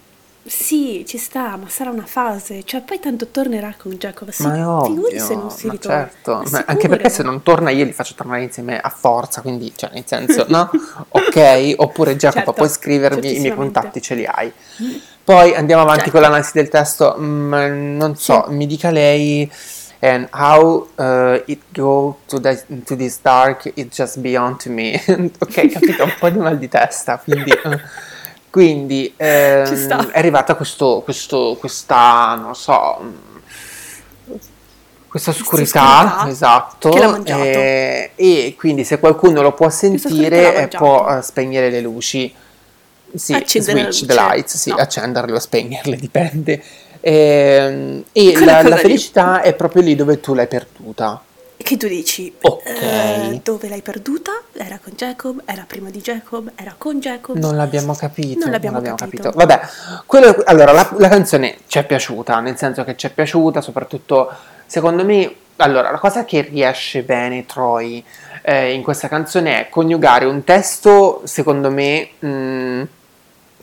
sì, 0.46 1.04
ci 1.06 1.18
sta, 1.18 1.56
ma 1.56 1.68
sarà 1.68 1.90
una 1.90 2.06
fase, 2.06 2.62
cioè 2.64 2.82
poi 2.82 2.98
tanto 3.00 3.28
tornerà 3.28 3.74
con 3.76 3.92
Jacob. 3.92 4.30
Sì, 4.30 4.46
ma 4.46 4.82
ovvio, 4.82 5.18
se 5.18 5.34
non 5.34 5.50
si 5.50 5.68
ritorna. 5.68 6.08
Certo, 6.08 6.42
ma 6.50 6.64
anche 6.66 6.88
perché 6.88 7.08
se 7.08 7.22
non 7.22 7.42
torna 7.42 7.70
io 7.70 7.84
li 7.84 7.92
faccio 7.92 8.14
tornare 8.14 8.42
insieme 8.42 8.78
a 8.78 8.88
forza, 8.88 9.40
quindi 9.40 9.72
cioè 9.74 9.90
nel 9.92 10.04
senso, 10.06 10.46
no? 10.48 10.70
ok, 11.08 11.74
oppure 11.76 12.16
Jacob 12.16 12.36
certo, 12.36 12.52
puoi 12.52 12.68
scrivermi, 12.68 13.36
i 13.36 13.40
miei 13.40 13.54
contatti 13.54 14.00
ce 14.00 14.14
li 14.14 14.24
hai. 14.24 14.52
Poi 15.24 15.54
andiamo 15.54 15.82
avanti 15.82 16.04
certo. 16.04 16.18
con 16.18 16.22
l'analisi 16.22 16.52
del 16.54 16.68
testo, 16.68 17.16
mm, 17.18 17.96
non 17.96 18.16
so, 18.16 18.44
sì. 18.46 18.54
mi 18.54 18.66
dica 18.66 18.90
lei 18.90 19.50
and 20.00 20.28
how 20.32 20.88
uh, 20.96 21.42
it 21.46 21.60
go 21.72 22.18
to, 22.26 22.38
the, 22.38 22.62
to 22.84 22.94
this 22.94 23.18
dark 23.20 23.72
it 23.74 23.92
just 23.94 24.20
beyond 24.20 24.64
me. 24.66 25.02
ok, 25.06 25.68
capito, 25.68 26.04
un 26.04 26.14
po' 26.18 26.30
di 26.30 26.38
mal 26.38 26.58
di 26.58 26.68
testa, 26.68 27.18
quindi... 27.22 27.52
Uh, 27.64 28.15
quindi 28.56 29.12
ehm, 29.14 30.08
è 30.12 30.18
arrivata 30.18 30.54
questo, 30.54 31.02
questo, 31.04 31.58
questa, 31.60 32.38
non 32.40 32.56
so, 32.56 32.96
questa 34.24 34.48
questa 35.06 35.30
oscurità, 35.32 36.04
oscurità 36.04 36.28
esatto, 36.30 37.24
eh, 37.26 38.12
e 38.14 38.54
quindi 38.56 38.84
se 38.84 38.98
qualcuno 38.98 39.42
lo 39.42 39.52
può 39.52 39.66
Questa 39.66 39.86
sentire 39.88 40.56
eh, 40.56 40.68
può 40.68 41.06
eh, 41.06 41.20
spegnere 41.20 41.68
le 41.68 41.82
luci, 41.82 42.32
sì, 43.14 43.34
Accendere 43.34 43.92
switch 43.92 44.06
the 44.06 44.14
lights, 44.14 44.56
sì, 44.56 44.70
No. 44.70 44.76
accenderle 44.76 45.32
o 45.34 45.38
spegnerle, 45.38 45.96
dipende. 46.00 46.62
Ehm, 47.00 48.04
e 48.10 48.42
la, 48.42 48.62
la 48.62 48.76
lì. 48.76 48.80
felicità 48.80 49.42
è 49.42 49.52
proprio 49.52 49.82
lì 49.82 49.94
dove 49.94 50.18
tu 50.18 50.32
l'hai 50.32 50.46
perduta. 50.46 51.20
Che 51.66 51.76
tu 51.76 51.88
dici, 51.88 52.32
Ok. 52.42 52.62
eh, 52.64 53.40
dove 53.42 53.68
l'hai 53.68 53.82
perduta? 53.82 54.30
Era 54.52 54.78
con 54.80 54.92
Jacob? 54.94 55.42
Era 55.44 55.64
prima 55.66 55.90
di 55.90 56.00
Jacob? 56.00 56.52
Era 56.54 56.76
con 56.78 57.00
Jacob? 57.00 57.36
Non 57.38 57.56
l'abbiamo 57.56 57.92
capito. 57.92 58.38
Non 58.38 58.52
l'abbiamo 58.52 58.80
capito. 58.94 59.32
Vabbè, 59.34 59.60
quello- 60.06 60.44
allora 60.44 60.70
la, 60.70 60.88
la 60.96 61.08
canzone 61.08 61.56
ci 61.66 61.80
è 61.80 61.84
piaciuta, 61.84 62.38
nel 62.38 62.56
senso 62.56 62.84
che 62.84 62.96
ci 62.96 63.08
è 63.08 63.10
piaciuta, 63.10 63.60
soprattutto 63.60 64.32
secondo 64.64 65.04
me. 65.04 65.34
Allora, 65.56 65.90
la 65.90 65.98
cosa 65.98 66.24
che 66.24 66.42
riesce 66.42 67.02
bene 67.02 67.46
Troy 67.46 68.04
eh, 68.42 68.72
in 68.72 68.84
questa 68.84 69.08
canzone 69.08 69.58
è 69.58 69.68
coniugare 69.68 70.24
un 70.24 70.44
testo, 70.44 71.22
secondo 71.24 71.68
me, 71.72 72.10
mh, 72.20 72.82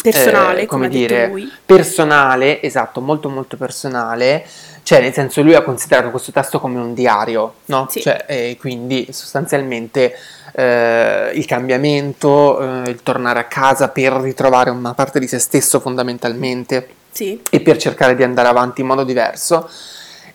Personale, 0.01 0.63
eh, 0.63 0.65
come, 0.65 0.87
come 0.87 0.89
dire, 0.89 1.31
personale, 1.65 2.61
esatto, 2.61 2.99
molto 2.99 3.29
molto 3.29 3.55
personale, 3.55 4.45
cioè 4.83 4.99
nel 4.99 5.13
senso 5.13 5.41
lui 5.41 5.55
ha 5.55 5.63
considerato 5.63 6.11
questo 6.11 6.31
testo 6.31 6.59
come 6.59 6.79
un 6.79 6.93
diario, 6.93 7.55
no? 7.65 7.87
Sì. 7.89 8.01
Cioè, 8.01 8.25
e 8.27 8.57
quindi 8.59 9.07
sostanzialmente 9.11 10.13
eh, 10.53 11.31
il 11.33 11.45
cambiamento, 11.45 12.83
eh, 12.83 12.89
il 12.89 13.01
tornare 13.01 13.39
a 13.39 13.45
casa 13.45 13.89
per 13.89 14.13
ritrovare 14.13 14.69
una 14.69 14.93
parte 14.93 15.19
di 15.19 15.27
se 15.27 15.39
stesso 15.39 15.79
fondamentalmente 15.79 16.87
Sì, 17.11 17.41
e 17.49 17.61
per 17.61 17.77
cercare 17.77 18.15
di 18.15 18.23
andare 18.23 18.49
avanti 18.49 18.81
in 18.81 18.87
modo 18.87 19.03
diverso. 19.03 19.69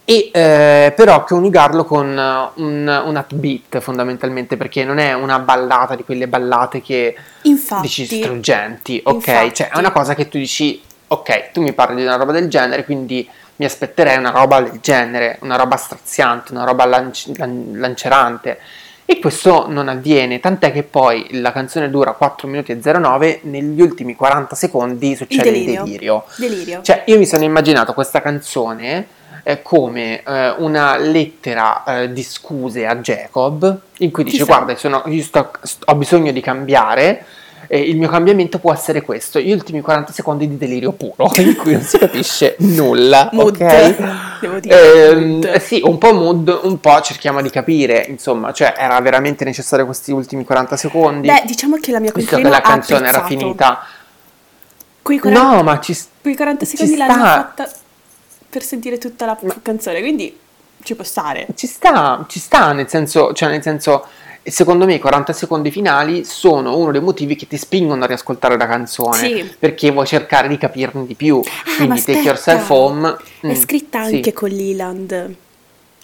E 0.07 0.31
eh, 0.33 0.95
però 0.97 1.23
coniugarlo 1.23 1.85
con 1.85 2.07
uh, 2.07 2.63
un, 2.63 3.03
un 3.05 3.17
upbeat 3.17 3.79
fondamentalmente 3.81 4.57
perché 4.57 4.83
non 4.83 4.97
è 4.97 5.13
una 5.13 5.39
ballata 5.39 5.95
di 5.95 6.03
quelle 6.03 6.27
ballate 6.27 6.81
che 6.81 7.15
infatti. 7.43 7.83
dici 7.83 8.07
struggenti, 8.07 9.03
ok? 9.05 9.27
Infatti. 9.27 9.55
Cioè 9.55 9.69
è 9.69 9.77
una 9.77 9.93
cosa 9.93 10.15
che 10.15 10.27
tu 10.29 10.39
dici, 10.39 10.81
ok, 11.09 11.51
tu 11.51 11.61
mi 11.61 11.75
parli 11.75 11.97
di 11.97 12.05
una 12.05 12.17
roba 12.17 12.33
del 12.33 12.49
genere, 12.49 12.87
quindi 12.87 13.29
mi 13.59 13.65
aspetterei 13.67 14.17
una 14.17 14.31
roba 14.31 14.61
del 14.61 14.79
genere, 14.81 15.39
una 15.43 15.57
roba 15.57 15.77
straziante, 15.77 16.53
una 16.53 16.65
roba 16.65 16.85
lanci- 16.87 17.37
lan- 17.37 17.73
lancerante. 17.77 18.59
E 19.05 19.19
questo 19.21 19.67
non 19.69 19.89
avviene, 19.89 20.39
tant'è 20.39 20.71
che 20.71 20.83
poi 20.83 21.27
la 21.41 21.51
canzone 21.51 21.89
dura 21.91 22.13
4 22.13 22.47
minuti 22.47 22.73
e 22.73 22.79
09, 22.81 23.41
negli 23.45 23.81
ultimi 23.81 24.15
40 24.15 24.55
secondi 24.55 25.11
Il 25.11 25.17
succede 25.17 25.49
il 25.49 25.55
delirio. 25.55 25.83
delirio. 25.85 26.25
Delirio. 26.37 26.83
Cioè, 26.83 27.05
io 27.07 27.17
mi 27.19 27.25
sono 27.27 27.43
immaginato 27.45 27.95
questa 27.95 28.21
canzone 28.21 29.07
eh, 29.45 29.63
come 29.63 30.23
eh, 30.23 30.51
una 30.59 30.97
lettera 30.99 31.85
eh, 32.03 32.13
di 32.13 32.23
scuse 32.23 32.87
a 32.87 32.97
Jacob, 32.97 33.81
in 33.99 34.11
cui 34.11 34.25
dice: 34.25 34.39
Chissà. 34.39 34.55
Guarda, 34.57 34.77
sono- 34.77 35.03
sto- 35.23 35.51
st- 35.63 35.83
ho 35.87 35.95
bisogno 35.95 36.31
di 36.31 36.41
cambiare. 36.43 37.25
E 37.69 37.79
il 37.81 37.99
mio 37.99 38.09
cambiamento 38.09 38.59
può 38.59 38.73
essere 38.73 39.03
questo: 39.03 39.39
gli 39.39 39.53
ultimi 39.53 39.81
40 39.81 40.13
secondi 40.13 40.49
di 40.49 40.57
delirio 40.57 40.93
puro, 40.93 41.31
in 41.37 41.55
cui 41.55 41.73
non 41.73 41.83
si 41.83 41.99
capisce 41.99 42.57
nulla. 42.61 43.29
Mood, 43.33 43.61
ok? 43.61 43.97
devo 44.41 44.59
dire. 44.59 45.15
Mood. 45.15 45.45
eh 45.45 45.61
sì, 45.61 45.81
un 45.85 45.99
po' 45.99 46.13
mood, 46.13 46.61
un 46.63 46.81
po' 46.81 47.01
cerchiamo 47.03 47.43
di 47.43 47.51
capire, 47.51 48.05
insomma, 48.09 48.53
cioè 48.53 48.75
era 48.77 48.99
veramente 49.01 49.45
necessario 49.45 49.85
questi 49.85 50.11
ultimi 50.11 50.45
40 50.45 50.77
secondi, 50.77 51.29
Beh, 51.29 51.43
diciamo 51.45 51.77
che 51.77 51.93
la 51.93 52.01
mia 52.01 52.11
visto 52.13 52.37
che 52.37 52.43
coinquilina 52.43 52.63
la 52.63 52.75
canzone 52.75 53.09
era 53.09 53.25
finita. 53.25 53.87
Quei 55.03 55.19
40, 55.19 55.43
No, 55.43 55.63
ma 55.63 55.81
ci, 55.81 55.97
quei 56.21 56.35
40 56.35 56.65
ci 56.65 56.77
secondi 56.77 56.97
l'hanno 56.97 57.13
sta. 57.13 57.25
fatta 57.25 57.71
per 58.51 58.63
sentire 58.63 58.99
tutta 58.99 59.27
la 59.27 59.39
canzone, 59.63 60.01
quindi 60.01 60.37
ci 60.83 60.95
può 60.95 61.05
stare. 61.05 61.47
Ci 61.55 61.67
sta, 61.67 62.25
ci 62.29 62.39
sta, 62.39 62.73
nel 62.73 62.89
senso, 62.89 63.33
cioè 63.33 63.51
nel 63.51 63.63
senso, 63.63 64.07
secondo 64.51 64.85
me 64.87 64.95
i 64.95 64.99
40 64.99 65.33
secondi 65.33 65.71
finali 65.71 66.25
sono 66.25 66.77
uno 66.77 66.91
dei 66.93 67.01
motivi 67.01 67.37
che 67.37 67.47
ti 67.47 67.57
spingono 67.57 68.05
a 68.05 68.07
riascoltare 68.07 68.57
la 68.57 68.67
canzone, 68.67 69.17
Sì. 69.17 69.55
perché 69.59 69.91
vuoi 69.91 70.07
cercare 70.07 70.49
di 70.49 70.57
capirne 70.59 71.07
di 71.07 71.15
più, 71.15 71.41
Ah, 71.45 71.77
quindi 71.77 72.03
take 72.03 72.21
yourself 72.21 72.69
home. 72.71 73.17
È 73.41 73.47
mm, 73.49 73.55
scritta 73.55 74.05
sì. 74.05 74.17
anche 74.17 74.33
con 74.33 74.49
Leland. 74.49 75.13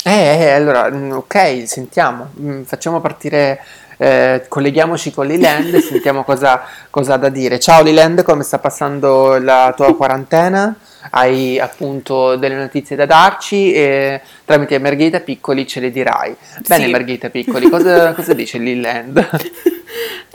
Eh, 0.06 0.12
eh, 0.12 0.50
allora, 0.50 0.90
mm, 0.90 1.12
ok, 1.12 1.62
sentiamo, 1.66 2.28
mm, 2.38 2.62
facciamo 2.64 3.00
partire, 3.00 3.60
eh, 3.96 4.44
colleghiamoci 4.48 5.12
con 5.12 5.26
Liland 5.26 5.72
e 5.72 5.80
sentiamo 5.82 6.24
cosa, 6.24 6.62
cosa 6.90 7.14
ha 7.14 7.16
da 7.16 7.28
dire. 7.30 7.58
Ciao 7.58 7.82
Liland, 7.82 8.22
come 8.22 8.42
sta 8.42 8.58
passando 8.58 9.38
la 9.38 9.72
tua 9.74 9.94
quarantena? 9.96 10.76
Hai 11.16 11.60
appunto 11.60 12.34
delle 12.34 12.56
notizie 12.56 12.96
da 12.96 13.06
darci 13.06 13.72
e 13.72 14.20
tramite 14.44 14.78
Margherita 14.80 15.20
Piccoli 15.20 15.64
ce 15.64 15.78
le 15.78 15.92
dirai. 15.92 16.34
Bene 16.66 16.84
Sì. 16.86 16.90
Margherita 16.90 17.30
Piccoli, 17.30 17.68
cosa, 17.70 18.12
cosa 18.14 18.32
dice 18.32 18.58
Liland? 18.58 19.28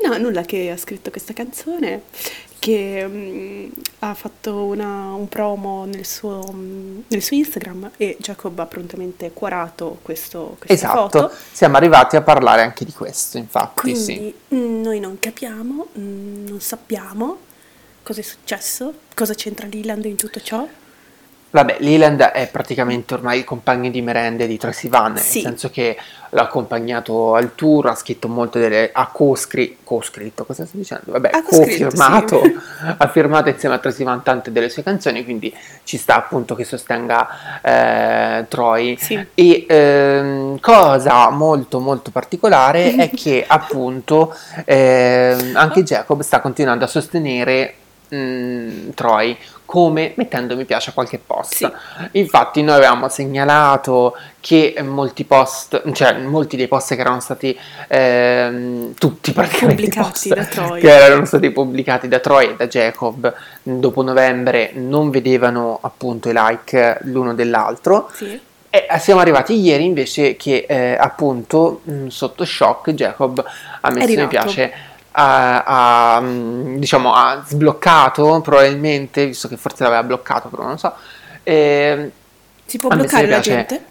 No, 0.01 0.17
nulla 0.17 0.43
che 0.43 0.71
ha 0.71 0.77
scritto 0.77 1.11
questa 1.11 1.33
canzone, 1.33 2.03
che 2.57 3.05
mm, 3.05 3.67
ha 3.99 4.13
fatto 4.13 4.63
una- 4.63 5.11
un 5.13 5.27
promo 5.27 5.83
nel 5.85 6.05
suo, 6.05 6.41
mm, 6.53 6.99
nel 7.09 7.21
suo 7.21 7.35
Instagram 7.35 7.91
e 7.97 8.15
Jacob 8.19 8.57
ha 8.59 8.65
prontamente 8.65 9.31
cuorato 9.33 9.99
questo, 10.01 10.55
questa 10.57 10.73
Esatto, 10.73 11.19
foto. 11.19 11.31
siamo 11.51 11.75
arrivati 11.75 12.15
a 12.15 12.21
parlare 12.21 12.61
anche 12.61 12.85
di 12.85 12.93
questo, 12.93 13.37
infatti, 13.37 13.93
sì. 13.95 14.05
Quindi 14.15 14.33
mm, 14.55 14.81
noi 14.81 14.99
non 15.01 15.17
capiamo, 15.19 15.87
non 15.93 16.57
sappiamo 16.61 17.39
cosa 18.09 18.21
è 18.21 18.23
successo, 18.23 18.93
cosa 19.13 19.35
c'entra 19.35 19.67
Leland 19.71 20.03
in 20.05 20.15
tutto 20.15 20.41
ciò. 20.41 20.67
Vabbè, 21.51 21.77
Leland 21.79 22.21
è 22.21 22.47
praticamente 22.47 23.13
ormai 23.15 23.39
il 23.39 23.43
compagno 23.43 23.89
di 23.89 24.01
merende 24.01 24.47
di 24.47 24.57
Tracy 24.57 24.87
Van, 24.87 25.15
Sì. 25.17 25.41
nel 25.41 25.45
senso 25.45 25.69
che 25.69 25.95
l'ha 26.31 26.41
accompagnato 26.43 27.33
al 27.35 27.53
tour, 27.55 27.87
ha 27.87 27.95
scritto 27.95 28.27
molte 28.27 28.59
delle... 28.59 28.89
ha 28.91 29.07
co-scritto, 29.07 29.77
co-scritto, 29.83 30.45
cosa 30.45 30.65
sto 30.65 30.77
dicendo? 30.77 31.11
Vabbè, 31.11 31.29
Ha 31.33 31.43
co-firmato, 31.43 32.41
sì. 32.43 32.57
ha 32.97 33.07
firmato 33.09 33.49
insieme 33.49 33.75
a 33.75 33.77
Tracy 33.79 34.03
Van 34.03 34.21
tante 34.23 34.51
delle 34.51 34.69
sue 34.69 34.83
canzoni, 34.83 35.23
quindi 35.23 35.55
ci 35.83 35.97
sta 35.97 36.15
appunto 36.15 36.53
che 36.55 36.63
sostenga 36.63 37.61
eh, 37.61 38.45
Troy. 38.47 38.97
Sì. 38.97 39.25
E 39.35 39.65
ehm, 39.67 40.59
cosa 40.59 41.29
molto 41.29 41.79
molto 41.79 42.09
particolare 42.11 42.95
è 42.95 43.09
che 43.13 43.43
appunto 43.47 44.35
ehm, 44.65 45.55
anche 45.55 45.83
Jacob 45.83 46.21
sta 46.21 46.41
continuando 46.41 46.85
a 46.85 46.87
sostenere 46.87 47.73
mm, 48.13 48.89
Troy 48.95 49.37
come 49.65 50.13
mettendo 50.15 50.55
mi 50.55 50.65
piace 50.65 50.89
a 50.89 50.93
qualche 50.93 51.19
post. 51.23 51.53
Sì. 51.57 51.71
Infatti 52.13 52.63
noi 52.63 52.77
avevamo 52.77 53.07
segnalato 53.07 54.15
che 54.39 54.73
molti 54.83 55.25
post, 55.25 55.91
cioè 55.91 56.17
molti 56.17 56.57
dei 56.57 56.67
post 56.67 56.95
che 56.95 57.01
erano 57.01 57.19
stati 57.19 57.55
ehm, 57.87 58.93
tutti 58.95 59.31
praticamente 59.31 59.83
Pubblicati 59.83 60.29
da 60.29 60.45
Troy. 60.45 60.79
che 60.81 60.89
erano 60.89 61.25
stati 61.25 61.51
pubblicati 61.51 62.07
da 62.07 62.19
Troy 62.19 62.49
e 62.49 62.55
da 62.55 62.67
Jacob 62.67 63.31
dopo 63.61 64.01
novembre 64.01 64.71
non 64.73 65.11
vedevano 65.11 65.77
appunto 65.81 66.29
i 66.29 66.33
like 66.35 66.97
l'uno 67.01 67.33
dell'altro 67.35 68.09
Sì. 68.13 68.39
e 68.71 68.87
siamo 68.99 69.19
arrivati 69.19 69.53
ieri 69.59 69.85
invece 69.85 70.35
che 70.35 70.65
eh, 70.67 70.95
appunto 70.99 71.81
mh, 71.83 72.07
sotto 72.07 72.43
shock 72.45 72.91
Jacob 72.91 73.43
ha 73.81 73.91
messo 73.91 74.19
mi 74.19 74.27
piace 74.27 74.73
ha, 75.11 76.21
diciamo 76.23 77.13
ha 77.13 77.43
sbloccato 77.45 78.41
probabilmente 78.41 79.25
visto 79.27 79.47
che 79.47 79.57
forse 79.57 79.83
l'aveva 79.83 80.03
bloccato 80.03 80.49
però 80.49 80.63
non 80.63 80.71
lo 80.73 80.77
so 80.77 80.93
e, 81.43 82.11
Si 82.65 82.77
può 82.77 82.89
bloccare 82.89 83.23
la 83.27 83.39
piace- 83.39 83.49
gente? 83.55 83.85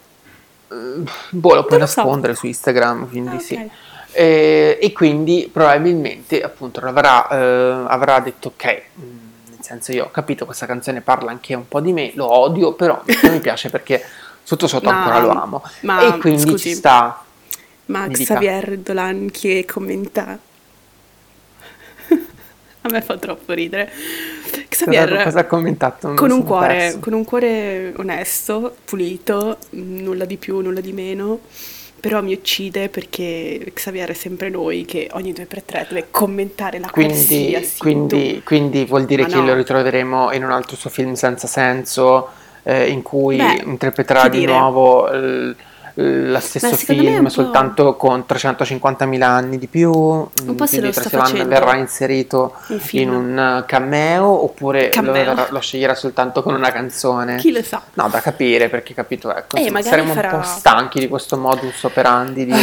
eh, 0.70 1.10
boh 1.30 1.54
lo 1.54 1.64
puoi 1.64 1.78
lo 1.80 1.87
so. 1.87 2.02
nascondere 2.02 2.34
su 2.34 2.46
Instagram 2.46 3.08
quindi 3.08 3.37
Ah, 3.37 3.40
sì 3.40 3.54
ok. 3.54 3.70
e, 4.12 4.78
e 4.80 4.92
quindi 4.92 5.48
probabilmente 5.52 6.42
appunto 6.42 6.80
avrà, 6.80 7.28
eh, 7.28 7.84
avrà 7.88 8.20
detto 8.20 8.48
ok 8.48 8.82
mh, 8.94 9.02
nel 9.50 9.58
senso 9.60 9.92
io 9.92 10.04
ho 10.06 10.10
capito 10.10 10.44
questa 10.44 10.66
canzone 10.66 11.00
parla 11.00 11.30
anche 11.30 11.54
un 11.54 11.66
po' 11.68 11.80
di 11.80 11.92
me 11.92 12.12
lo 12.14 12.30
odio 12.32 12.72
però 12.75 13.02
mi 13.04 13.40
piace 13.40 13.70
perché 13.70 14.04
sotto 14.42 14.66
sotto 14.66 14.88
Ma- 14.90 14.96
ancora 14.98 15.18
lo 15.18 15.30
amo 15.30 15.62
ma, 15.80 16.14
e 16.14 16.18
quindi 16.18 16.40
scusi, 16.42 16.68
ci 16.70 16.75
sta 16.76 17.22
Ma. 17.87 18.06
Xavier 18.08 18.76
Dolan 18.78 19.30
che 19.30 19.64
commenta... 19.66 20.38
A 22.88 22.92
me 22.92 23.02
fa 23.02 23.16
troppo 23.16 23.52
ridere. 23.52 23.90
Xavier 24.68 25.09
cosa, 25.09 25.23
cosa 25.25 25.38
ha 25.40 25.45
commentato 25.45 26.14
con 26.14 26.30
un, 26.30 26.42
cuore, 26.45 26.97
con 27.00 27.12
un 27.12 27.25
cuore 27.25 27.92
onesto, 27.97 28.76
pulito, 28.85 29.59
nulla 29.71 30.25
di 30.25 30.37
più, 30.37 30.59
nulla 30.61 30.80
di 30.80 30.92
meno. 30.92 31.40
Però 32.00 32.23
mi 32.23 32.33
uccide 32.33 32.88
perché 32.88 33.73
Xavier 33.75 34.11
è 34.11 34.14
sempre 34.14 34.50
noi 34.50 34.85
che 34.85 35.09
ogni 35.14 35.33
2x3 35.33 35.88
deve 35.88 36.07
commentare 36.12 36.78
la 36.78 36.88
quindi, 36.88 37.12
qualsiasi 37.14 37.78
quindi, 37.78 38.40
quindi 38.45 38.85
vuol 38.85 39.04
dire 39.04 39.23
Ma 39.23 39.28
che 39.28 39.35
no. 39.35 39.47
lo 39.47 39.54
ritroveremo 39.54 40.33
in 40.33 40.45
un 40.45 40.52
altro 40.52 40.76
suo 40.76 40.90
film 40.90 41.14
senza 41.14 41.49
senso 41.49 42.28
eh, 42.62 42.88
in 42.88 43.02
cui 43.02 43.37
Beh, 43.37 43.62
interpreterà 43.64 44.28
di 44.28 44.38
dire. 44.38 44.52
nuovo 44.52 45.11
il- 45.11 45.57
lo 46.00 46.38
stesso 46.38 46.76
film 46.76 47.25
un 47.25 47.31
soltanto 47.31 47.97
con 47.97 48.25
350.000 48.28 49.21
anni 49.23 49.59
di 49.59 49.67
più, 49.67 49.90
po' 49.90 50.67
se 50.67 50.78
quindi 50.78 50.87
lo 50.87 50.93
sta 50.93 51.00
Tracy 51.02 51.17
Van 51.17 51.26
facendo. 51.26 51.49
verrà 51.49 51.75
inserito 51.76 52.55
Un 52.69 52.78
in 52.93 53.11
un 53.11 53.64
cameo 53.67 54.26
oppure 54.45 54.85
lo, 54.85 54.90
Cameo. 54.90 55.47
lo 55.49 55.59
sceglierà 55.61 55.97
soltanto 55.97 56.43
con 56.45 56.55
una 56.55 56.71
canzone. 56.71 57.37
Chi 57.37 57.50
lo 57.50 57.62
sa? 57.64 57.83
No, 57.95 58.09
da 58.09 58.21
capire 58.21 58.69
perché 58.69 58.95
capito, 58.95 59.35
ecco, 59.35 59.57
Eh, 59.57 59.61
insomma, 59.62 59.78
magari 59.81 59.97
saremo 59.97 60.12
farà- 60.14 60.35
un 60.37 60.40
po' 60.40 60.47
stanchi 60.47 61.00
di 61.00 61.09
questo 61.09 61.37
modus 61.37 61.83
operandi 61.83 62.45
di 62.45 62.55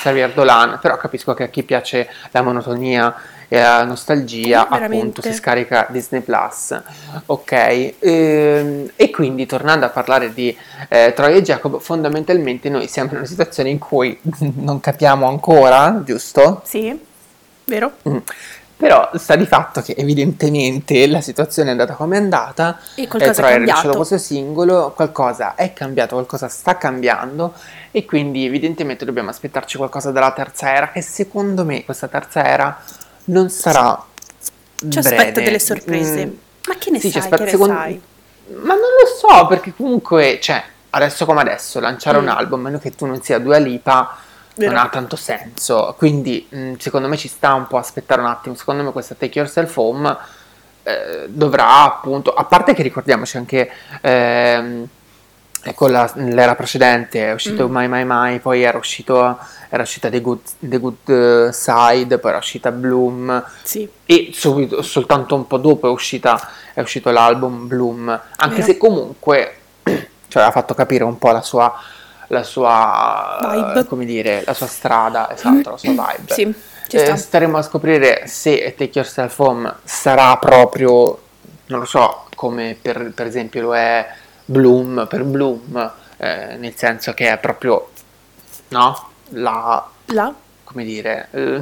Xavier 0.00 0.32
Dolan, 0.32 0.78
però 0.80 0.96
capisco 0.96 1.34
che 1.34 1.42
a 1.42 1.48
chi 1.48 1.64
piace 1.64 2.08
la 2.30 2.42
monotonia 2.42 3.12
e 3.48 3.60
la 3.60 3.84
nostalgia, 3.84 4.66
veramente. 4.70 4.96
appunto, 4.96 5.22
si 5.22 5.32
scarica 5.32 5.86
Disney 5.90 6.20
Plus. 6.20 6.80
Ok, 7.26 7.94
ehm, 7.98 8.90
e 8.96 9.10
quindi 9.10 9.46
tornando 9.46 9.86
a 9.86 9.90
parlare 9.90 10.32
di 10.32 10.56
eh, 10.88 11.12
Troy 11.14 11.36
e 11.36 11.42
Jacob, 11.42 11.80
fondamentalmente 11.80 12.68
noi 12.68 12.88
siamo 12.88 13.10
in 13.10 13.16
una 13.18 13.26
situazione 13.26 13.70
in 13.70 13.78
cui 13.78 14.18
non 14.56 14.80
capiamo 14.80 15.26
ancora, 15.26 16.02
giusto? 16.04 16.62
Sì? 16.64 16.98
Vero? 17.64 17.92
Mm. 18.08 18.18
Però 18.76 19.08
sta 19.14 19.36
di 19.36 19.46
fatto 19.46 19.80
che 19.82 19.94
evidentemente 19.96 21.06
la 21.06 21.20
situazione 21.20 21.68
è 21.68 21.72
andata 21.72 21.94
come 21.94 22.16
è 22.16 22.20
andata 22.20 22.78
E 22.96 23.06
qualcosa 23.06 23.30
eh, 23.30 23.34
Troy 23.34 23.50
è 23.50 23.54
cambiato. 23.54 23.96
questo 23.96 24.18
singolo, 24.18 24.92
qualcosa 24.94 25.54
è 25.54 25.72
cambiato, 25.72 26.14
qualcosa 26.16 26.48
sta 26.48 26.76
cambiando 26.76 27.54
e 27.92 28.04
quindi 28.04 28.44
evidentemente 28.44 29.04
dobbiamo 29.04 29.30
aspettarci 29.30 29.76
qualcosa 29.76 30.10
dalla 30.10 30.32
terza 30.32 30.74
era 30.74 30.90
che 30.90 31.02
secondo 31.02 31.64
me 31.64 31.84
questa 31.84 32.08
terza 32.08 32.44
era 32.44 32.78
non 33.26 33.48
sarà 33.50 34.02
Ci 34.88 34.98
aspetta 34.98 35.22
breve. 35.22 35.42
delle 35.42 35.58
sorprese. 35.58 36.26
Mm, 36.26 36.30
Ma 36.68 36.74
che 36.78 36.90
ne 36.90 37.00
sì, 37.00 37.10
sai? 37.10 37.20
aspetta- 37.20 37.36
che 37.38 37.44
ne 37.44 37.50
secondo- 37.50 37.74
sai? 37.74 38.00
Ma 38.48 38.74
non 38.74 38.76
lo 38.78 39.06
so 39.38 39.46
perché 39.46 39.72
comunque, 39.74 40.38
cioè, 40.40 40.62
adesso 40.90 41.24
come 41.24 41.40
adesso, 41.40 41.80
lanciare 41.80 42.18
un 42.18 42.24
Mm. 42.24 42.28
album, 42.28 42.60
a 42.60 42.62
meno 42.64 42.78
che 42.78 42.94
tu 42.94 43.06
non 43.06 43.22
sia 43.22 43.38
Dua 43.38 43.56
Lipa, 43.58 44.16
non 44.56 44.68
Vero. 44.68 44.80
ha 44.80 44.88
tanto 44.88 45.16
senso. 45.16 45.94
Quindi, 45.96 46.46
mh, 46.48 46.74
secondo 46.78 47.08
me 47.08 47.16
ci 47.16 47.28
sta 47.28 47.54
un 47.54 47.66
po' 47.66 47.78
aspettare 47.78 48.20
un 48.20 48.26
attimo. 48.28 48.54
Secondo 48.54 48.82
me 48.84 48.92
questa 48.92 49.14
Take 49.14 49.38
Yourself 49.38 49.76
Home 49.76 50.16
eh, 50.86 51.24
dovrà 51.28 51.82
appunto, 51.84 52.32
a 52.34 52.44
parte 52.44 52.74
che 52.74 52.82
ricordiamoci 52.82 53.38
anche 53.38 53.70
ehm, 54.02 54.86
con 55.72 55.90
la- 55.90 56.10
l'era 56.16 56.54
precedente 56.54 57.26
è 57.28 57.32
uscito 57.32 57.66
Mm. 57.68 57.72
My 57.74 57.88
My 57.88 58.04
My, 58.04 58.38
poi 58.40 58.62
era 58.62 58.76
uscito 58.76 59.38
era 59.70 59.82
uscita 59.82 60.08
The 60.10 60.20
Good, 60.20 60.40
The 60.58 60.78
Good 60.78 61.08
eh, 61.48 61.52
Side, 61.52 62.18
poi 62.18 62.30
era 62.30 62.38
uscita 62.38 62.70
Bloom 62.70 63.42
Sì. 63.62 63.88
e 64.04 64.30
subito, 64.32 64.82
soltanto 64.82 65.34
un 65.34 65.46
po' 65.46 65.56
dopo 65.56 65.88
è, 65.88 65.90
uscita, 65.90 66.38
è 66.74 66.80
uscito 66.80 67.10
l'album 67.10 67.66
Bloom, 67.66 68.08
anche 68.36 68.54
Vero. 68.56 68.66
se 68.66 68.76
comunque 68.76 69.56
ci 70.28 70.36
aveva 70.36 70.52
fatto 70.52 70.74
capire 70.74 71.02
un 71.04 71.18
po' 71.18 71.30
la 71.32 71.42
sua, 71.42 71.72
la 72.28 72.42
sua 72.44 73.38
dire, 74.04 74.42
la 74.46 74.54
sua 74.54 74.66
strada, 74.66 75.30
esatto, 75.32 75.70
la 75.70 75.76
sua 75.76 75.90
vibe. 75.90 76.32
Sì, 76.34 76.54
ci 76.88 76.96
Eh, 76.96 77.04
sta. 77.06 77.16
staremo 77.16 77.58
a 77.58 77.62
scoprire 77.62 78.26
se 78.26 78.74
Take 78.76 78.90
Yourself 78.94 79.36
Home 79.40 79.74
sarà 79.82 80.36
proprio, 80.36 81.18
non 81.66 81.80
lo 81.80 81.84
so, 81.86 82.26
come 82.36 82.76
per, 82.80 83.10
per 83.14 83.26
esempio 83.26 83.60
lo 83.62 83.74
è 83.74 84.06
Bloom 84.44 85.06
per 85.08 85.24
Bloom, 85.24 85.92
eh, 86.18 86.56
nel 86.58 86.74
senso 86.76 87.12
che 87.14 87.30
è 87.32 87.38
proprio, 87.38 87.90
no? 88.68 89.08
La, 89.30 89.86
Là? 90.06 90.34
come 90.64 90.84
dire, 90.84 91.28
eh, 91.30 91.60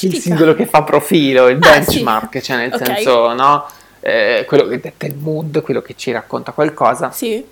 il 0.00 0.14
singolo 0.14 0.54
che 0.54 0.66
fa 0.66 0.82
profilo, 0.82 1.48
il 1.48 1.56
Ah, 1.56 1.68
benchmark, 1.70 2.40
cioè 2.40 2.56
nel 2.56 2.72
Ok. 2.74 2.84
senso, 2.84 3.32
no? 3.32 3.66
Eh, 4.00 4.44
quello 4.46 4.66
che 4.68 4.80
detta 4.80 5.06
il 5.06 5.16
mood, 5.16 5.60
quello 5.62 5.82
che 5.82 5.94
ci 5.96 6.12
racconta 6.12 6.52
qualcosa. 6.52 7.10
Sì. 7.10 7.44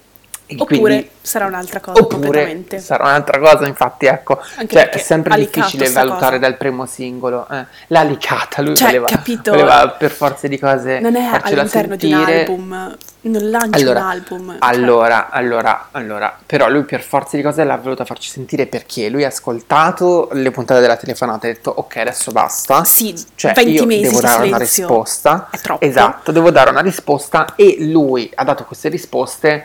Oppure 0.59 0.79
quindi- 0.81 1.11
sarà 1.23 1.47
un'altra 1.47 1.81
cosa 1.81 2.01
Oppure 2.01 2.65
sarà 2.79 3.05
un'altra 3.05 3.41
cosa, 3.41 3.67
infatti, 3.67 4.07
ecco, 4.07 4.41
Anche 4.59 4.77
cioè, 4.77 4.91
è 4.91 4.99
sempre 4.99 5.35
difficile 5.37 5.89
valutare 5.91 6.37
cosa. 6.37 6.39
dal 6.39 6.57
primo 6.57 6.87
singolo. 6.87 7.49
eh. 7.51 7.65
L'ha 7.89 8.03
licata, 8.03 8.63
lui 8.63 8.77
Cioè, 8.77 8.87
voleva, 8.87 9.07
capito? 9.07 9.51
voleva 9.51 9.89
per 9.89 10.13
forza 10.13 10.47
di 10.47 10.57
cose 10.59 11.01
Non 11.01 11.17
è 11.17 11.25
all'interno 11.25 11.97
di 11.97 12.13
un 12.13 12.19
sentire. 12.21 12.41
album, 12.45 12.97
non 13.23 13.51
lancia 13.51 13.77
Allora, 13.81 14.01
un 14.01 14.07
album. 14.07 14.47
cioè- 14.51 14.57
allora, 14.61 15.31
allora, 15.31 15.89
allora, 15.91 16.39
però 16.47 16.69
lui 16.69 16.85
per 16.85 17.03
forza 17.03 17.37
di 17.37 17.43
cose 17.43 17.65
l'ha 17.65 17.77
voluta 17.77 18.05
farci 18.05 18.31
sentire 18.31 18.67
perché 18.67 19.09
lui 19.09 19.25
ha 19.25 19.29
ascoltato 19.29 20.29
le 20.31 20.53
puntate 20.53 20.81
della 20.81 20.97
telefonata 20.97 21.49
e 21.49 21.51
ha 21.51 21.53
detto 21.55 21.73
ok 21.77 21.97
adesso 21.97 22.31
basta. 22.31 22.85
Sì, 22.85 23.13
Cioè 23.35 23.53
20 23.53 23.73
io 23.73 23.85
mesi 23.85 24.03
devo 24.03 24.21
dare 24.21 24.47
una 24.47 24.59
risposta. 24.59 25.49
È 25.51 25.59
troppo. 25.59 25.85
Esatto, 25.85 26.31
devo 26.31 26.53
dare 26.53 26.71
una 26.71 26.83
risposta 26.83 27.55
e 27.57 27.79
lui 27.81 28.31
ha 28.33 28.45
dato 28.45 28.63
queste 28.65 28.89
risposte. 28.89 29.65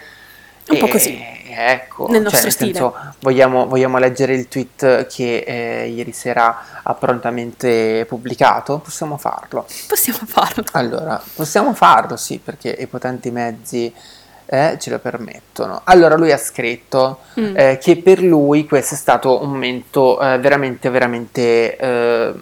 Un 0.70 0.78
po' 0.78 0.88
così. 0.88 1.40
Ecco, 1.54 2.06
Nel 2.08 2.14
cioè, 2.16 2.24
nostro 2.24 2.44
nel 2.44 2.52
stile. 2.52 2.74
senso, 2.74 2.96
vogliamo, 3.20 3.68
vogliamo 3.68 3.98
leggere 3.98 4.34
il 4.36 4.48
tweet 4.48 5.08
che 5.08 5.40
eh, 5.46 5.88
ieri 5.90 6.14
sera 6.14 6.82
ha 6.82 6.94
prontamente 6.94 8.06
pubblicato? 8.08 8.78
Possiamo 8.80 9.18
farlo. 9.18 9.66
Possiamo 9.88 10.20
farlo. 10.26 10.64
Allora, 10.72 11.22
possiamo 11.36 11.74
farlo, 11.74 12.16
sì, 12.16 12.40
perché 12.42 12.70
i 12.70 12.88
potenti 12.88 13.32
mezzi 13.32 13.94
eh, 14.46 14.78
ce 14.80 14.90
lo 14.92 15.00
permettono. 15.00 15.82
Allora, 15.86 16.16
lui 16.16 16.32
ha 16.32 16.38
scritto 16.38 17.20
Mm. 17.40 17.54
eh, 17.58 17.78
che 17.82 17.98
per 17.98 18.22
lui 18.22 18.66
questo 18.66 18.96
è 18.96 18.98
stato 18.98 19.42
un 19.42 19.52
momento 19.52 20.20
eh, 20.22 20.38
veramente, 20.40 20.90
veramente, 20.90 21.76
eh, 21.78 22.34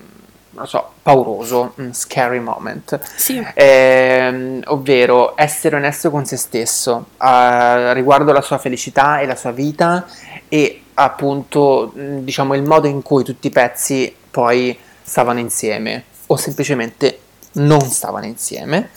non 0.60 0.68
so, 0.68 0.92
pauroso, 1.02 1.74
un 1.78 1.94
scary 1.94 2.40
moment. 2.40 3.00
Sì. 3.16 3.44
Ehm, 3.54 4.62
ovvero 4.66 5.34
essere 5.36 5.78
onesto 5.78 6.12
con 6.12 6.26
se 6.26 6.36
stesso 6.38 7.08
eh, 7.22 7.94
riguardo 7.94 8.32
la 8.32 8.42
sua 8.42 8.58
felicità 8.58 9.20
e 9.20 9.26
la 9.26 9.36
sua 9.36 9.52
vita 9.52 10.06
e 10.50 10.82
appunto 10.96 11.92
mh, 11.96 12.18
diciamo 12.20 12.54
il 12.56 12.64
modo 12.64 12.88
in 12.88 13.02
cui 13.02 13.24
tutti 13.24 13.48
i 13.48 13.52
pezzi 13.52 14.14
poi 14.30 14.78
stavano 15.02 15.40
insieme 15.40 16.04
o 16.28 16.36
semplicemente 16.36 17.20
non 17.54 17.80
stavano 17.82 18.26
insieme 18.26 18.90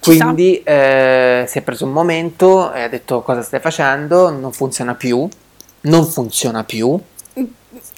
quindi 0.00 0.62
eh, 0.62 1.44
si 1.46 1.58
è 1.58 1.62
preso 1.62 1.84
un 1.84 1.92
momento 1.92 2.72
e 2.72 2.82
ha 2.82 2.88
detto 2.88 3.20
cosa 3.20 3.42
stai 3.42 3.60
facendo 3.60 4.30
non 4.30 4.52
funziona 4.52 4.94
più 4.94 5.28
non 5.82 6.06
funziona 6.06 6.64
più 6.64 6.98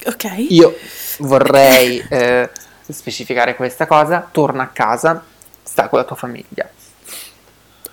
Ok. 0.05 0.45
io 0.49 0.75
vorrei 1.19 2.03
eh, 2.09 2.49
specificare 2.93 3.55
questa 3.55 3.85
cosa 3.87 4.27
torna 4.31 4.63
a 4.63 4.67
casa 4.67 5.23
sta 5.63 5.87
con 5.89 5.99
la 5.99 6.05
tua 6.05 6.15
famiglia 6.15 6.69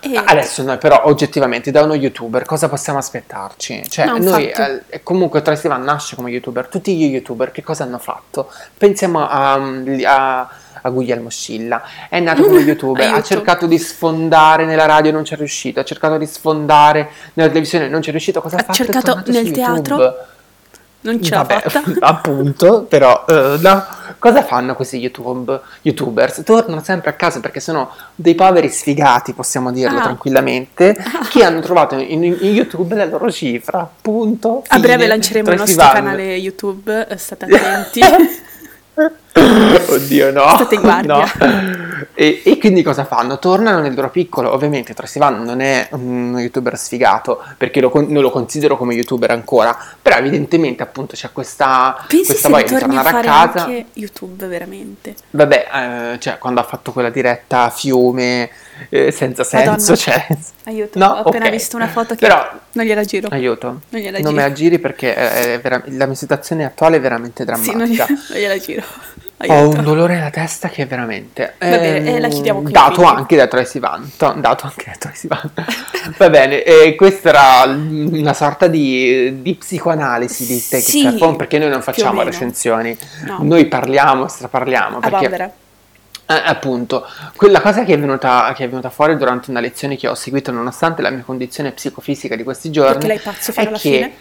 E- 0.04 0.20
Adesso 0.24 0.64
noi 0.64 0.78
però 0.78 1.02
oggettivamente 1.04 1.70
da 1.70 1.82
uno 1.84 1.94
youtuber 1.94 2.44
cosa 2.44 2.68
possiamo 2.68 2.98
aspettarci? 2.98 3.82
Cioè 3.88 4.06
No, 4.06 4.18
noi 4.18 4.48
eh, 4.50 5.00
comunque 5.04 5.42
Tracy 5.42 5.68
Van 5.68 5.82
nasce 5.84 6.16
come 6.16 6.30
youtuber, 6.30 6.66
tutti 6.66 6.96
gli 6.96 7.04
youtuber 7.04 7.52
che 7.52 7.62
cosa 7.62 7.84
hanno 7.84 7.98
fatto? 7.98 8.50
Pensiamo 8.76 9.24
a, 9.28 9.52
a, 9.54 10.48
a 10.82 10.90
Guglielmo 10.90 11.28
Scilla, 11.30 11.82
è 12.08 12.18
nato 12.18 12.42
come 12.42 12.60
youtuber, 12.66 13.14
ha 13.14 13.22
cercato 13.22 13.66
di 13.66 13.78
sfondare 13.78 14.64
nella 14.64 14.86
radio 14.86 15.12
non 15.12 15.22
c'è 15.22 15.36
riuscito, 15.36 15.78
ha 15.78 15.84
cercato 15.84 16.18
di 16.18 16.26
sfondare 16.26 17.08
nella 17.34 17.48
televisione 17.48 17.88
non 17.88 18.00
c'è 18.00 18.10
riuscito, 18.10 18.40
cosa 18.42 18.56
ha, 18.56 18.58
Ha 18.58 18.62
fatto? 18.64 18.82
È 18.82 18.84
cercato 18.84 19.22
nel 19.30 19.50
teatro? 19.52 19.96
YouTube. 19.98 20.26
non 21.02 21.22
ce 21.22 21.30
l'ha 21.34 21.42
Vabbè, 21.44 21.60
fatta. 21.68 21.82
appunto, 22.00 22.82
però 22.82 23.24
eh, 23.28 23.56
no. 23.60 23.86
Cosa 24.22 24.44
fanno 24.44 24.76
questi 24.76 24.98
YouTube, 24.98 25.60
youtubers? 25.82 26.42
Tornano 26.44 26.80
sempre 26.80 27.10
a 27.10 27.14
casa 27.14 27.40
perché 27.40 27.58
sono 27.58 27.90
dei 28.14 28.36
poveri 28.36 28.68
sfigati, 28.68 29.32
possiamo 29.32 29.72
dirlo 29.72 29.98
Ah. 29.98 30.02
tranquillamente, 30.02 30.96
che 31.28 31.42
hanno 31.42 31.58
trovato 31.58 31.96
in, 31.98 32.22
in 32.22 32.36
YouTube 32.40 32.94
la 32.94 33.04
loro 33.04 33.32
cifra. 33.32 33.90
Punto. 34.00 34.62
A 34.68 34.78
breve 34.78 35.08
lanceremo 35.08 35.50
il 35.50 35.56
nostro 35.58 35.88
canale 35.90 36.36
YouTube, 36.36 37.08
eh, 37.08 37.16
state 37.16 37.46
attenti. 37.46 38.00
Oddio, 39.88 40.30
no. 40.32 40.48
State 40.54 40.74
in 40.74 40.80
guardia. 40.80 41.16
No. 41.38 42.04
E, 42.14 42.42
e 42.44 42.58
quindi 42.58 42.82
cosa 42.82 43.04
fanno? 43.04 43.38
Tornano 43.38 43.80
nel 43.80 43.94
loro 43.94 44.10
piccolo. 44.10 44.52
Ovviamente 44.52 44.92
Tracy 44.94 45.18
Van 45.18 45.42
non 45.42 45.60
è 45.60 45.88
un 45.92 46.36
youtuber 46.38 46.76
sfigato 46.76 47.42
perché 47.56 47.80
lo 47.80 47.90
non 47.94 48.22
lo 48.22 48.30
considero 48.30 48.76
come 48.76 48.94
youtuber 48.94 49.30
ancora. 49.30 49.76
Però, 50.00 50.16
evidentemente, 50.16 50.82
appunto, 50.82 51.14
c'è 51.14 51.30
questa, 51.32 51.96
Pensi 52.06 52.26
questa 52.26 52.48
voglia 52.48 52.64
di 52.66 52.74
a 52.74 52.78
tornare 52.78 53.08
a, 53.08 53.10
fare 53.12 53.26
casa. 53.26 53.64
anche 53.64 53.84
YouTube 53.94 54.46
veramente? 54.46 55.14
Vabbè, 55.30 55.68
eh, 56.14 56.18
cioè, 56.20 56.38
quando 56.38 56.60
ha 56.60 56.64
fatto 56.64 56.92
quella 56.92 57.10
diretta 57.10 57.62
a 57.64 57.70
fiume 57.70 58.50
eh, 58.90 59.10
senza 59.10 59.44
senso, 59.44 59.70
Madonna. 59.70 59.96
cioè. 59.96 60.26
Aiuto, 60.64 60.98
No, 60.98 61.06
ho 61.06 61.28
appena 61.28 61.46
ok. 61.46 61.50
visto 61.50 61.76
una 61.76 61.88
foto 61.88 62.14
che 62.14 62.26
Però, 62.26 62.50
non 62.72 62.84
gliela 62.84 63.04
giro. 63.04 63.28
aiuto. 63.30 63.80
Non 63.88 64.00
gliela 64.00 64.18
Non 64.18 64.30
giro. 64.30 64.32
me 64.32 64.42
la 64.48 64.52
giri 64.52 64.78
perché 64.78 65.14
è- 65.14 65.54
è 65.54 65.60
vera- 65.60 65.82
la 65.86 66.06
mia 66.06 66.14
situazione 66.14 66.64
attuale 66.64 66.96
è 66.96 67.00
veramente 67.00 67.44
Sì, 67.44 67.50
non 67.50 67.62
drammatica. 67.64 68.04
gliela, 68.06 68.20
non 68.28 68.38
gliela 68.38 68.58
giro. 68.58 68.82
Ho 69.46 69.52
Aiuto. 69.52 69.78
un 69.78 69.84
dolore 69.84 70.18
alla 70.18 70.30
testa 70.30 70.68
che 70.68 70.82
è 70.82 70.86
veramente. 70.86 71.54
Va 71.58 71.66
bene, 71.66 71.96
ehm, 71.96 72.06
eh, 72.06 72.20
la 72.20 72.28
chiudiamo 72.28 72.62
qui, 72.62 72.72
Dato 72.72 73.02
anche 73.04 73.36
da 73.36 73.46
Tracy 73.46 73.78
Van. 73.80 74.10
to- 74.16 74.34
Dato 74.38 74.66
anche 74.66 74.84
da 74.86 74.96
Tracy 74.98 75.28
Van. 75.28 75.50
Va 76.16 76.30
bene, 76.30 76.62
e 76.62 76.94
questa 76.94 77.28
era 77.30 77.72
una 77.72 78.34
sorta 78.34 78.68
di, 78.68 79.42
di 79.42 79.54
psicoanalisi 79.54 80.46
di 80.46 80.62
Take 80.68 80.82
Sì, 80.82 81.16
Home, 81.20 81.36
perché 81.36 81.58
noi 81.58 81.70
non 81.70 81.82
facciamo 81.82 82.22
recensioni. 82.22 82.96
No. 83.26 83.38
Noi 83.42 83.66
parliamo, 83.66 84.28
straparliamo. 84.28 84.98
A 84.98 85.10
Perché 85.10 85.52
eh, 86.26 86.42
appunto, 86.44 87.04
quella 87.36 87.60
cosa 87.60 87.84
che 87.84 87.94
è, 87.94 87.98
venuta, 87.98 88.52
che 88.54 88.64
è 88.64 88.68
venuta 88.68 88.90
fuori 88.90 89.16
durante 89.16 89.50
una 89.50 89.60
lezione 89.60 89.96
che 89.96 90.08
ho 90.08 90.14
seguito, 90.14 90.50
nonostante 90.50 91.02
la 91.02 91.10
mia 91.10 91.22
condizione 91.24 91.72
psicofisica 91.72 92.36
di 92.36 92.42
questi 92.42 92.70
giorni, 92.70 92.92
Perché 92.92 93.06
lei 93.08 93.16
è 93.16 93.20
pazzo 93.20 93.52
fino 93.52 93.68
alla 93.68 93.78
che 93.78 93.90
fine? 93.90 94.12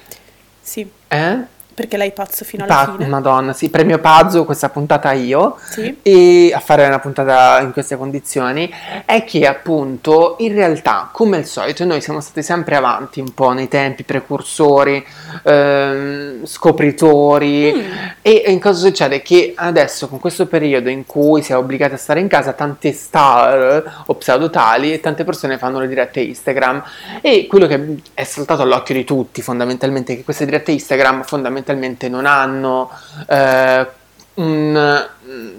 Sì, 0.61 0.89
Eh? 1.07 1.37
Perché 1.73 1.97
lei 1.97 2.09
è 2.09 2.11
pazzo 2.11 2.43
fino 2.45 2.63
alla 2.65 2.73
Pa- 2.85 2.91
fine. 2.97 3.07
Madonna, 3.07 3.53
sì, 3.53 3.69
premio 3.69 3.99
Pazzo 3.99 4.45
questa 4.45 4.69
puntata 4.69 5.11
io 5.13 5.57
Sì. 5.69 5.97
e 6.01 6.51
a 6.53 6.59
fare 6.59 6.85
una 6.85 6.99
puntata 6.99 7.59
in 7.61 7.71
queste 7.71 7.95
condizioni 7.97 8.69
è 9.05 9.23
che 9.23 9.47
appunto 9.47 10.35
in 10.39 10.53
realtà 10.53 11.09
come 11.11 11.37
al 11.37 11.45
solito 11.45 11.85
noi 11.85 12.01
siamo 12.01 12.19
stati 12.19 12.43
sempre 12.43 12.75
avanti 12.75 13.19
un 13.19 13.33
po' 13.33 13.51
nei 13.51 13.67
tempi 13.67 14.03
precursori 14.03 15.03
ehm, 15.43 16.45
scopritori 16.45 17.73
Mm. 17.73 17.91
e 18.21 18.43
in 18.47 18.59
cosa 18.59 18.85
succede 18.85 19.21
che 19.21 19.53
adesso 19.55 20.07
con 20.07 20.19
questo 20.19 20.47
periodo 20.47 20.89
in 20.89 21.05
cui 21.05 21.41
si 21.41 21.51
è 21.51 21.57
obbligati 21.57 21.93
a 21.93 21.97
stare 21.97 22.19
in 22.19 22.27
casa 22.27 22.53
tante 22.53 22.91
star 22.91 24.03
o 24.07 24.15
pseudotali 24.15 24.93
e 24.93 24.99
tante 24.99 25.23
persone 25.23 25.57
fanno 25.57 25.79
le 25.79 25.87
dirette 25.87 26.19
Instagram 26.21 26.83
e 27.21 27.47
quello 27.47 27.67
che 27.67 27.97
è 28.13 28.23
saltato 28.23 28.61
all'occhio 28.63 28.95
di 28.95 29.03
tutti 29.03 29.41
fondamentalmente 29.41 30.13
è 30.13 30.15
che 30.17 30.23
queste 30.23 30.45
dirette 30.45 30.71
Instagram 30.71 31.23
fondamentalmente 31.23 31.60
non 32.09 32.25
hanno 32.25 32.89
eh, 33.27 33.87
un, 34.35 35.09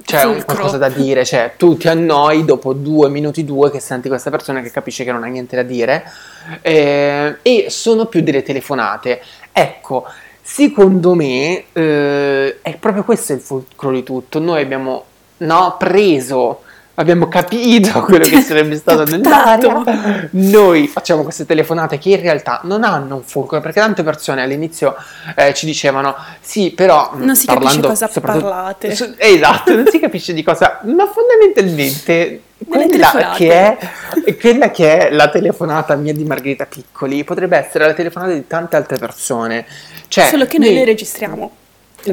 cioè, 0.05 0.25
un 0.25 0.43
qualcosa 0.45 0.79
da 0.79 0.89
dire, 0.89 1.25
cioè 1.25 1.55
tu 1.57 1.77
ti 1.77 1.89
annoi 1.89 2.45
dopo 2.45 2.73
due 2.73 3.09
minuti 3.09 3.45
due 3.45 3.71
che 3.71 3.81
senti 3.81 4.09
questa 4.09 4.31
persona 4.31 4.61
che 4.61 4.71
capisce 4.71 5.05
che 5.05 5.13
non 5.13 5.25
ha 5.25 5.29
niente 5.29 5.57
da 5.57 5.63
dire 5.63 6.05
eh, 6.63 7.37
e 7.43 7.67
sono 7.69 8.07
più 8.07 8.23
delle 8.23 8.43
telefonate. 8.43 9.21
Ecco, 9.53 10.07
secondo 10.41 11.15
me 11.15 11.65
eh, 11.73 12.59
è 12.63 12.77
proprio 12.77 13.05
questo 13.05 13.33
il 13.33 13.41
fulcro 13.41 13.91
di 13.91 14.03
tutto. 14.03 14.39
Noi 14.39 14.63
abbiamo 14.63 15.05
no, 15.39 15.77
preso, 15.79 16.63
abbiamo 17.03 17.29
capito 17.29 18.01
quello 18.05 18.25
che 18.25 18.41
sarebbe 18.41 18.77
stato 18.77 19.05
nell'aria. 19.05 20.29
Noi 20.31 20.89
facciamo 20.89 21.23
queste 21.23 21.45
telefonate 21.45 21.99
che 21.99 22.11
in 22.11 22.21
realtà 22.21 22.61
non 22.65 22.85
hanno 22.85 23.17
un 23.17 23.23
fulcro, 23.23 23.61
perché 23.61 23.81
tante 23.81 24.03
persone 24.03 24.43
all'inizio 24.43 24.95
eh, 25.37 25.53
ci 25.55 25.67
dicevano 25.67 26.15
sì, 26.41 26.71
però 26.71 27.11
Non 27.15 27.37
si 27.37 27.47
parlando 27.47 27.89
capisce 27.89 28.09
cosa 28.09 28.21
parlate. 28.21 28.95
su- 28.95 29.15
esatto, 29.17 29.75
non 29.75 29.87
si 29.89 29.99
capisce 29.99 30.33
di 30.33 30.43
cosa, 30.43 30.81
ma 30.85 31.07
fondamentalmente 31.07 32.43
quella 32.67 33.33
che, 33.37 33.53
è, 33.53 34.37
quella 34.37 34.71
che 34.71 35.09
è 35.09 35.11
la 35.11 35.29
telefonata 35.29 35.95
mia 35.97 36.13
di 36.13 36.25
Margherita 36.25 36.67
Piccoli 36.67 37.25
potrebbe 37.25 37.57
essere 37.57 37.87
la 37.87 37.93
telefonata 37.93 38.33
di 38.33 38.47
tante 38.47 38.77
altre 38.77 38.99
persone. 38.99 39.67
Cioè, 40.09 40.29
Solo 40.29 40.47
che 40.47 40.59
noi 40.59 40.75
le 40.75 40.85
registriamo. 40.85 41.57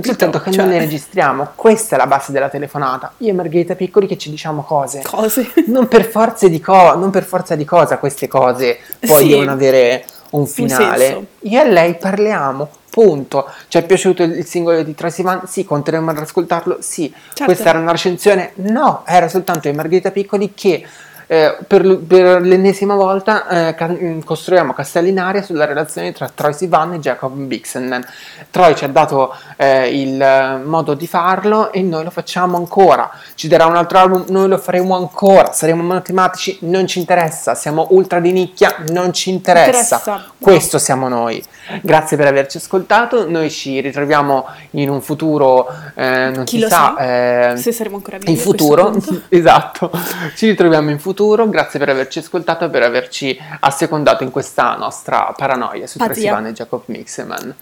Soltanto 0.02 0.40
che 0.40 0.52
Cioè, 0.52 0.64
non 0.64 0.74
le 0.74 0.80
registriamo, 0.80 1.50
questa 1.56 1.96
è 1.96 1.98
la 1.98 2.08
base 2.08 2.32
della 2.32 2.50
telefonata. 2.50 3.14
Io 3.18 3.30
e 3.30 3.34
Margherita 3.34 3.76
Piccoli 3.76 4.08
che 4.08 4.18
ci 4.18 4.30
diciamo 4.30 4.64
cose. 4.64 5.02
Cose. 5.04 5.52
Non 5.68 5.88
per, 5.88 6.06
forza 6.06 6.48
di 6.48 6.60
co- 6.60 6.96
non 6.96 7.10
per 7.10 7.24
forza 7.24 7.56
di 7.56 7.66
cosa 7.66 7.98
queste 7.98 8.28
cose 8.28 8.78
poi 9.00 9.24
Sì. 9.24 9.30
devono 9.30 9.52
avere 9.52 10.06
un 10.32 10.46
finale. 10.46 11.06
senso. 11.06 11.26
Io 11.42 11.62
e 11.62 11.70
lei 11.72 11.96
parliamo, 11.96 12.70
punto. 12.90 13.48
Ci 13.68 13.78
è 13.78 13.86
piaciuto 13.86 14.24
il, 14.24 14.46
singolo 14.46 14.84
di 14.84 14.94
Tracy 14.96 15.24
Van? 15.24 15.42
Sì, 15.48 15.64
continueremo 15.66 16.12
ad 16.12 16.18
ascoltarlo? 16.18 16.78
Sì. 16.82 17.12
Certo. 17.28 17.44
Questa 17.46 17.70
era 17.70 17.80
una 17.80 17.92
recensione? 17.92 18.52
No, 18.56 19.04
era 19.06 19.28
soltanto 19.28 19.68
e 19.68 19.74
Margherita 19.74 20.12
Piccoli 20.12 20.54
che 20.54 20.86
eh, 21.32 21.58
per, 21.68 22.00
per 22.00 22.42
l'ennesima 22.42 22.96
volta 22.96 23.48
eh, 23.48 23.76
ca- 23.76 23.88
mm, 23.88 24.22
costruiamo 24.22 24.74
castelli 24.74 25.10
in 25.10 25.20
aria 25.20 25.44
sulla 25.44 25.66
relazione 25.66 26.12
tra 26.12 26.28
Troy 26.28 26.54
Sivan 26.54 26.94
e 26.94 27.00
Jacob 27.00 27.36
Bixenden. 27.36 28.04
Troy 28.50 28.74
ci 28.74 28.86
ha 28.86 28.88
dato 28.88 29.36
eh, 29.56 29.96
il 29.96 30.20
eh, 30.20 30.58
modo 30.64 30.96
di 30.96 31.06
farlo 31.06 31.72
e 31.72 31.84
noi 31.84 32.04
lo 32.04 32.10
facciamo 32.10 32.58
ancora. 32.58 33.12
Ci 33.36 33.48
darà 33.48 33.68
un 33.68 33.76
altro 33.76 34.00
album, 34.00 34.26
noi 34.30 34.48
lo 34.48 34.58
faremo 34.58 34.96
ancora. 34.96 35.52
Saremo 35.52 35.84
monotematici, 35.84 36.58
non 36.62 36.88
ci 36.88 36.98
interessa. 36.98 37.54
Siamo 37.54 37.86
ultra 37.92 38.20
di 38.20 38.32
nicchia, 38.32 38.78
non 38.88 39.14
ci 39.14 39.30
interessa. 39.30 39.98
Interessa. 39.98 40.26
Questo 40.40 40.80
siamo 40.80 41.08
noi. 41.10 41.44
Grazie 41.82 42.18
per 42.18 42.28
averci 42.28 42.58
ascoltato. 42.58 43.30
Noi 43.30 43.50
ci 43.50 43.80
ritroviamo 43.80 44.46
in 44.72 44.90
un 44.90 45.02
futuro, 45.02 45.68
eh, 45.96 46.32
non 46.34 46.44
Chi 46.46 46.58
si 46.58 46.62
lo 46.64 46.70
sa, 46.70 46.96
sa? 46.98 47.52
eh, 47.54 47.58
Se 47.58 47.72
saremo 47.72 47.96
ancora 47.98 48.18
vivi. 48.18 48.32
in 48.32 48.38
futuro, 48.38 48.94
esatto, 49.30 49.92
ci 50.36 50.48
ritroviamo 50.48 50.90
in 50.90 51.00
futuro. 51.00 51.48
Grazie 51.50 51.80
per 51.80 51.90
averci 51.90 52.20
ascoltato 52.20 52.66
e 52.66 52.70
per 52.70 52.84
averci 52.84 53.38
assecondato 53.62 54.24
in 54.24 54.32
questa 54.32 54.76
nostra 54.76 55.34
paranoia 55.36 55.88
su 55.88 55.98
Pazzia. 55.98 56.14
Tracy 56.14 56.30
Van 56.30 56.46
e 56.48 56.54
Jacob 56.54 56.82
Mixeman. 56.86 57.56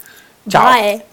Ciao. 0.47 0.71
Bye. 0.71 1.05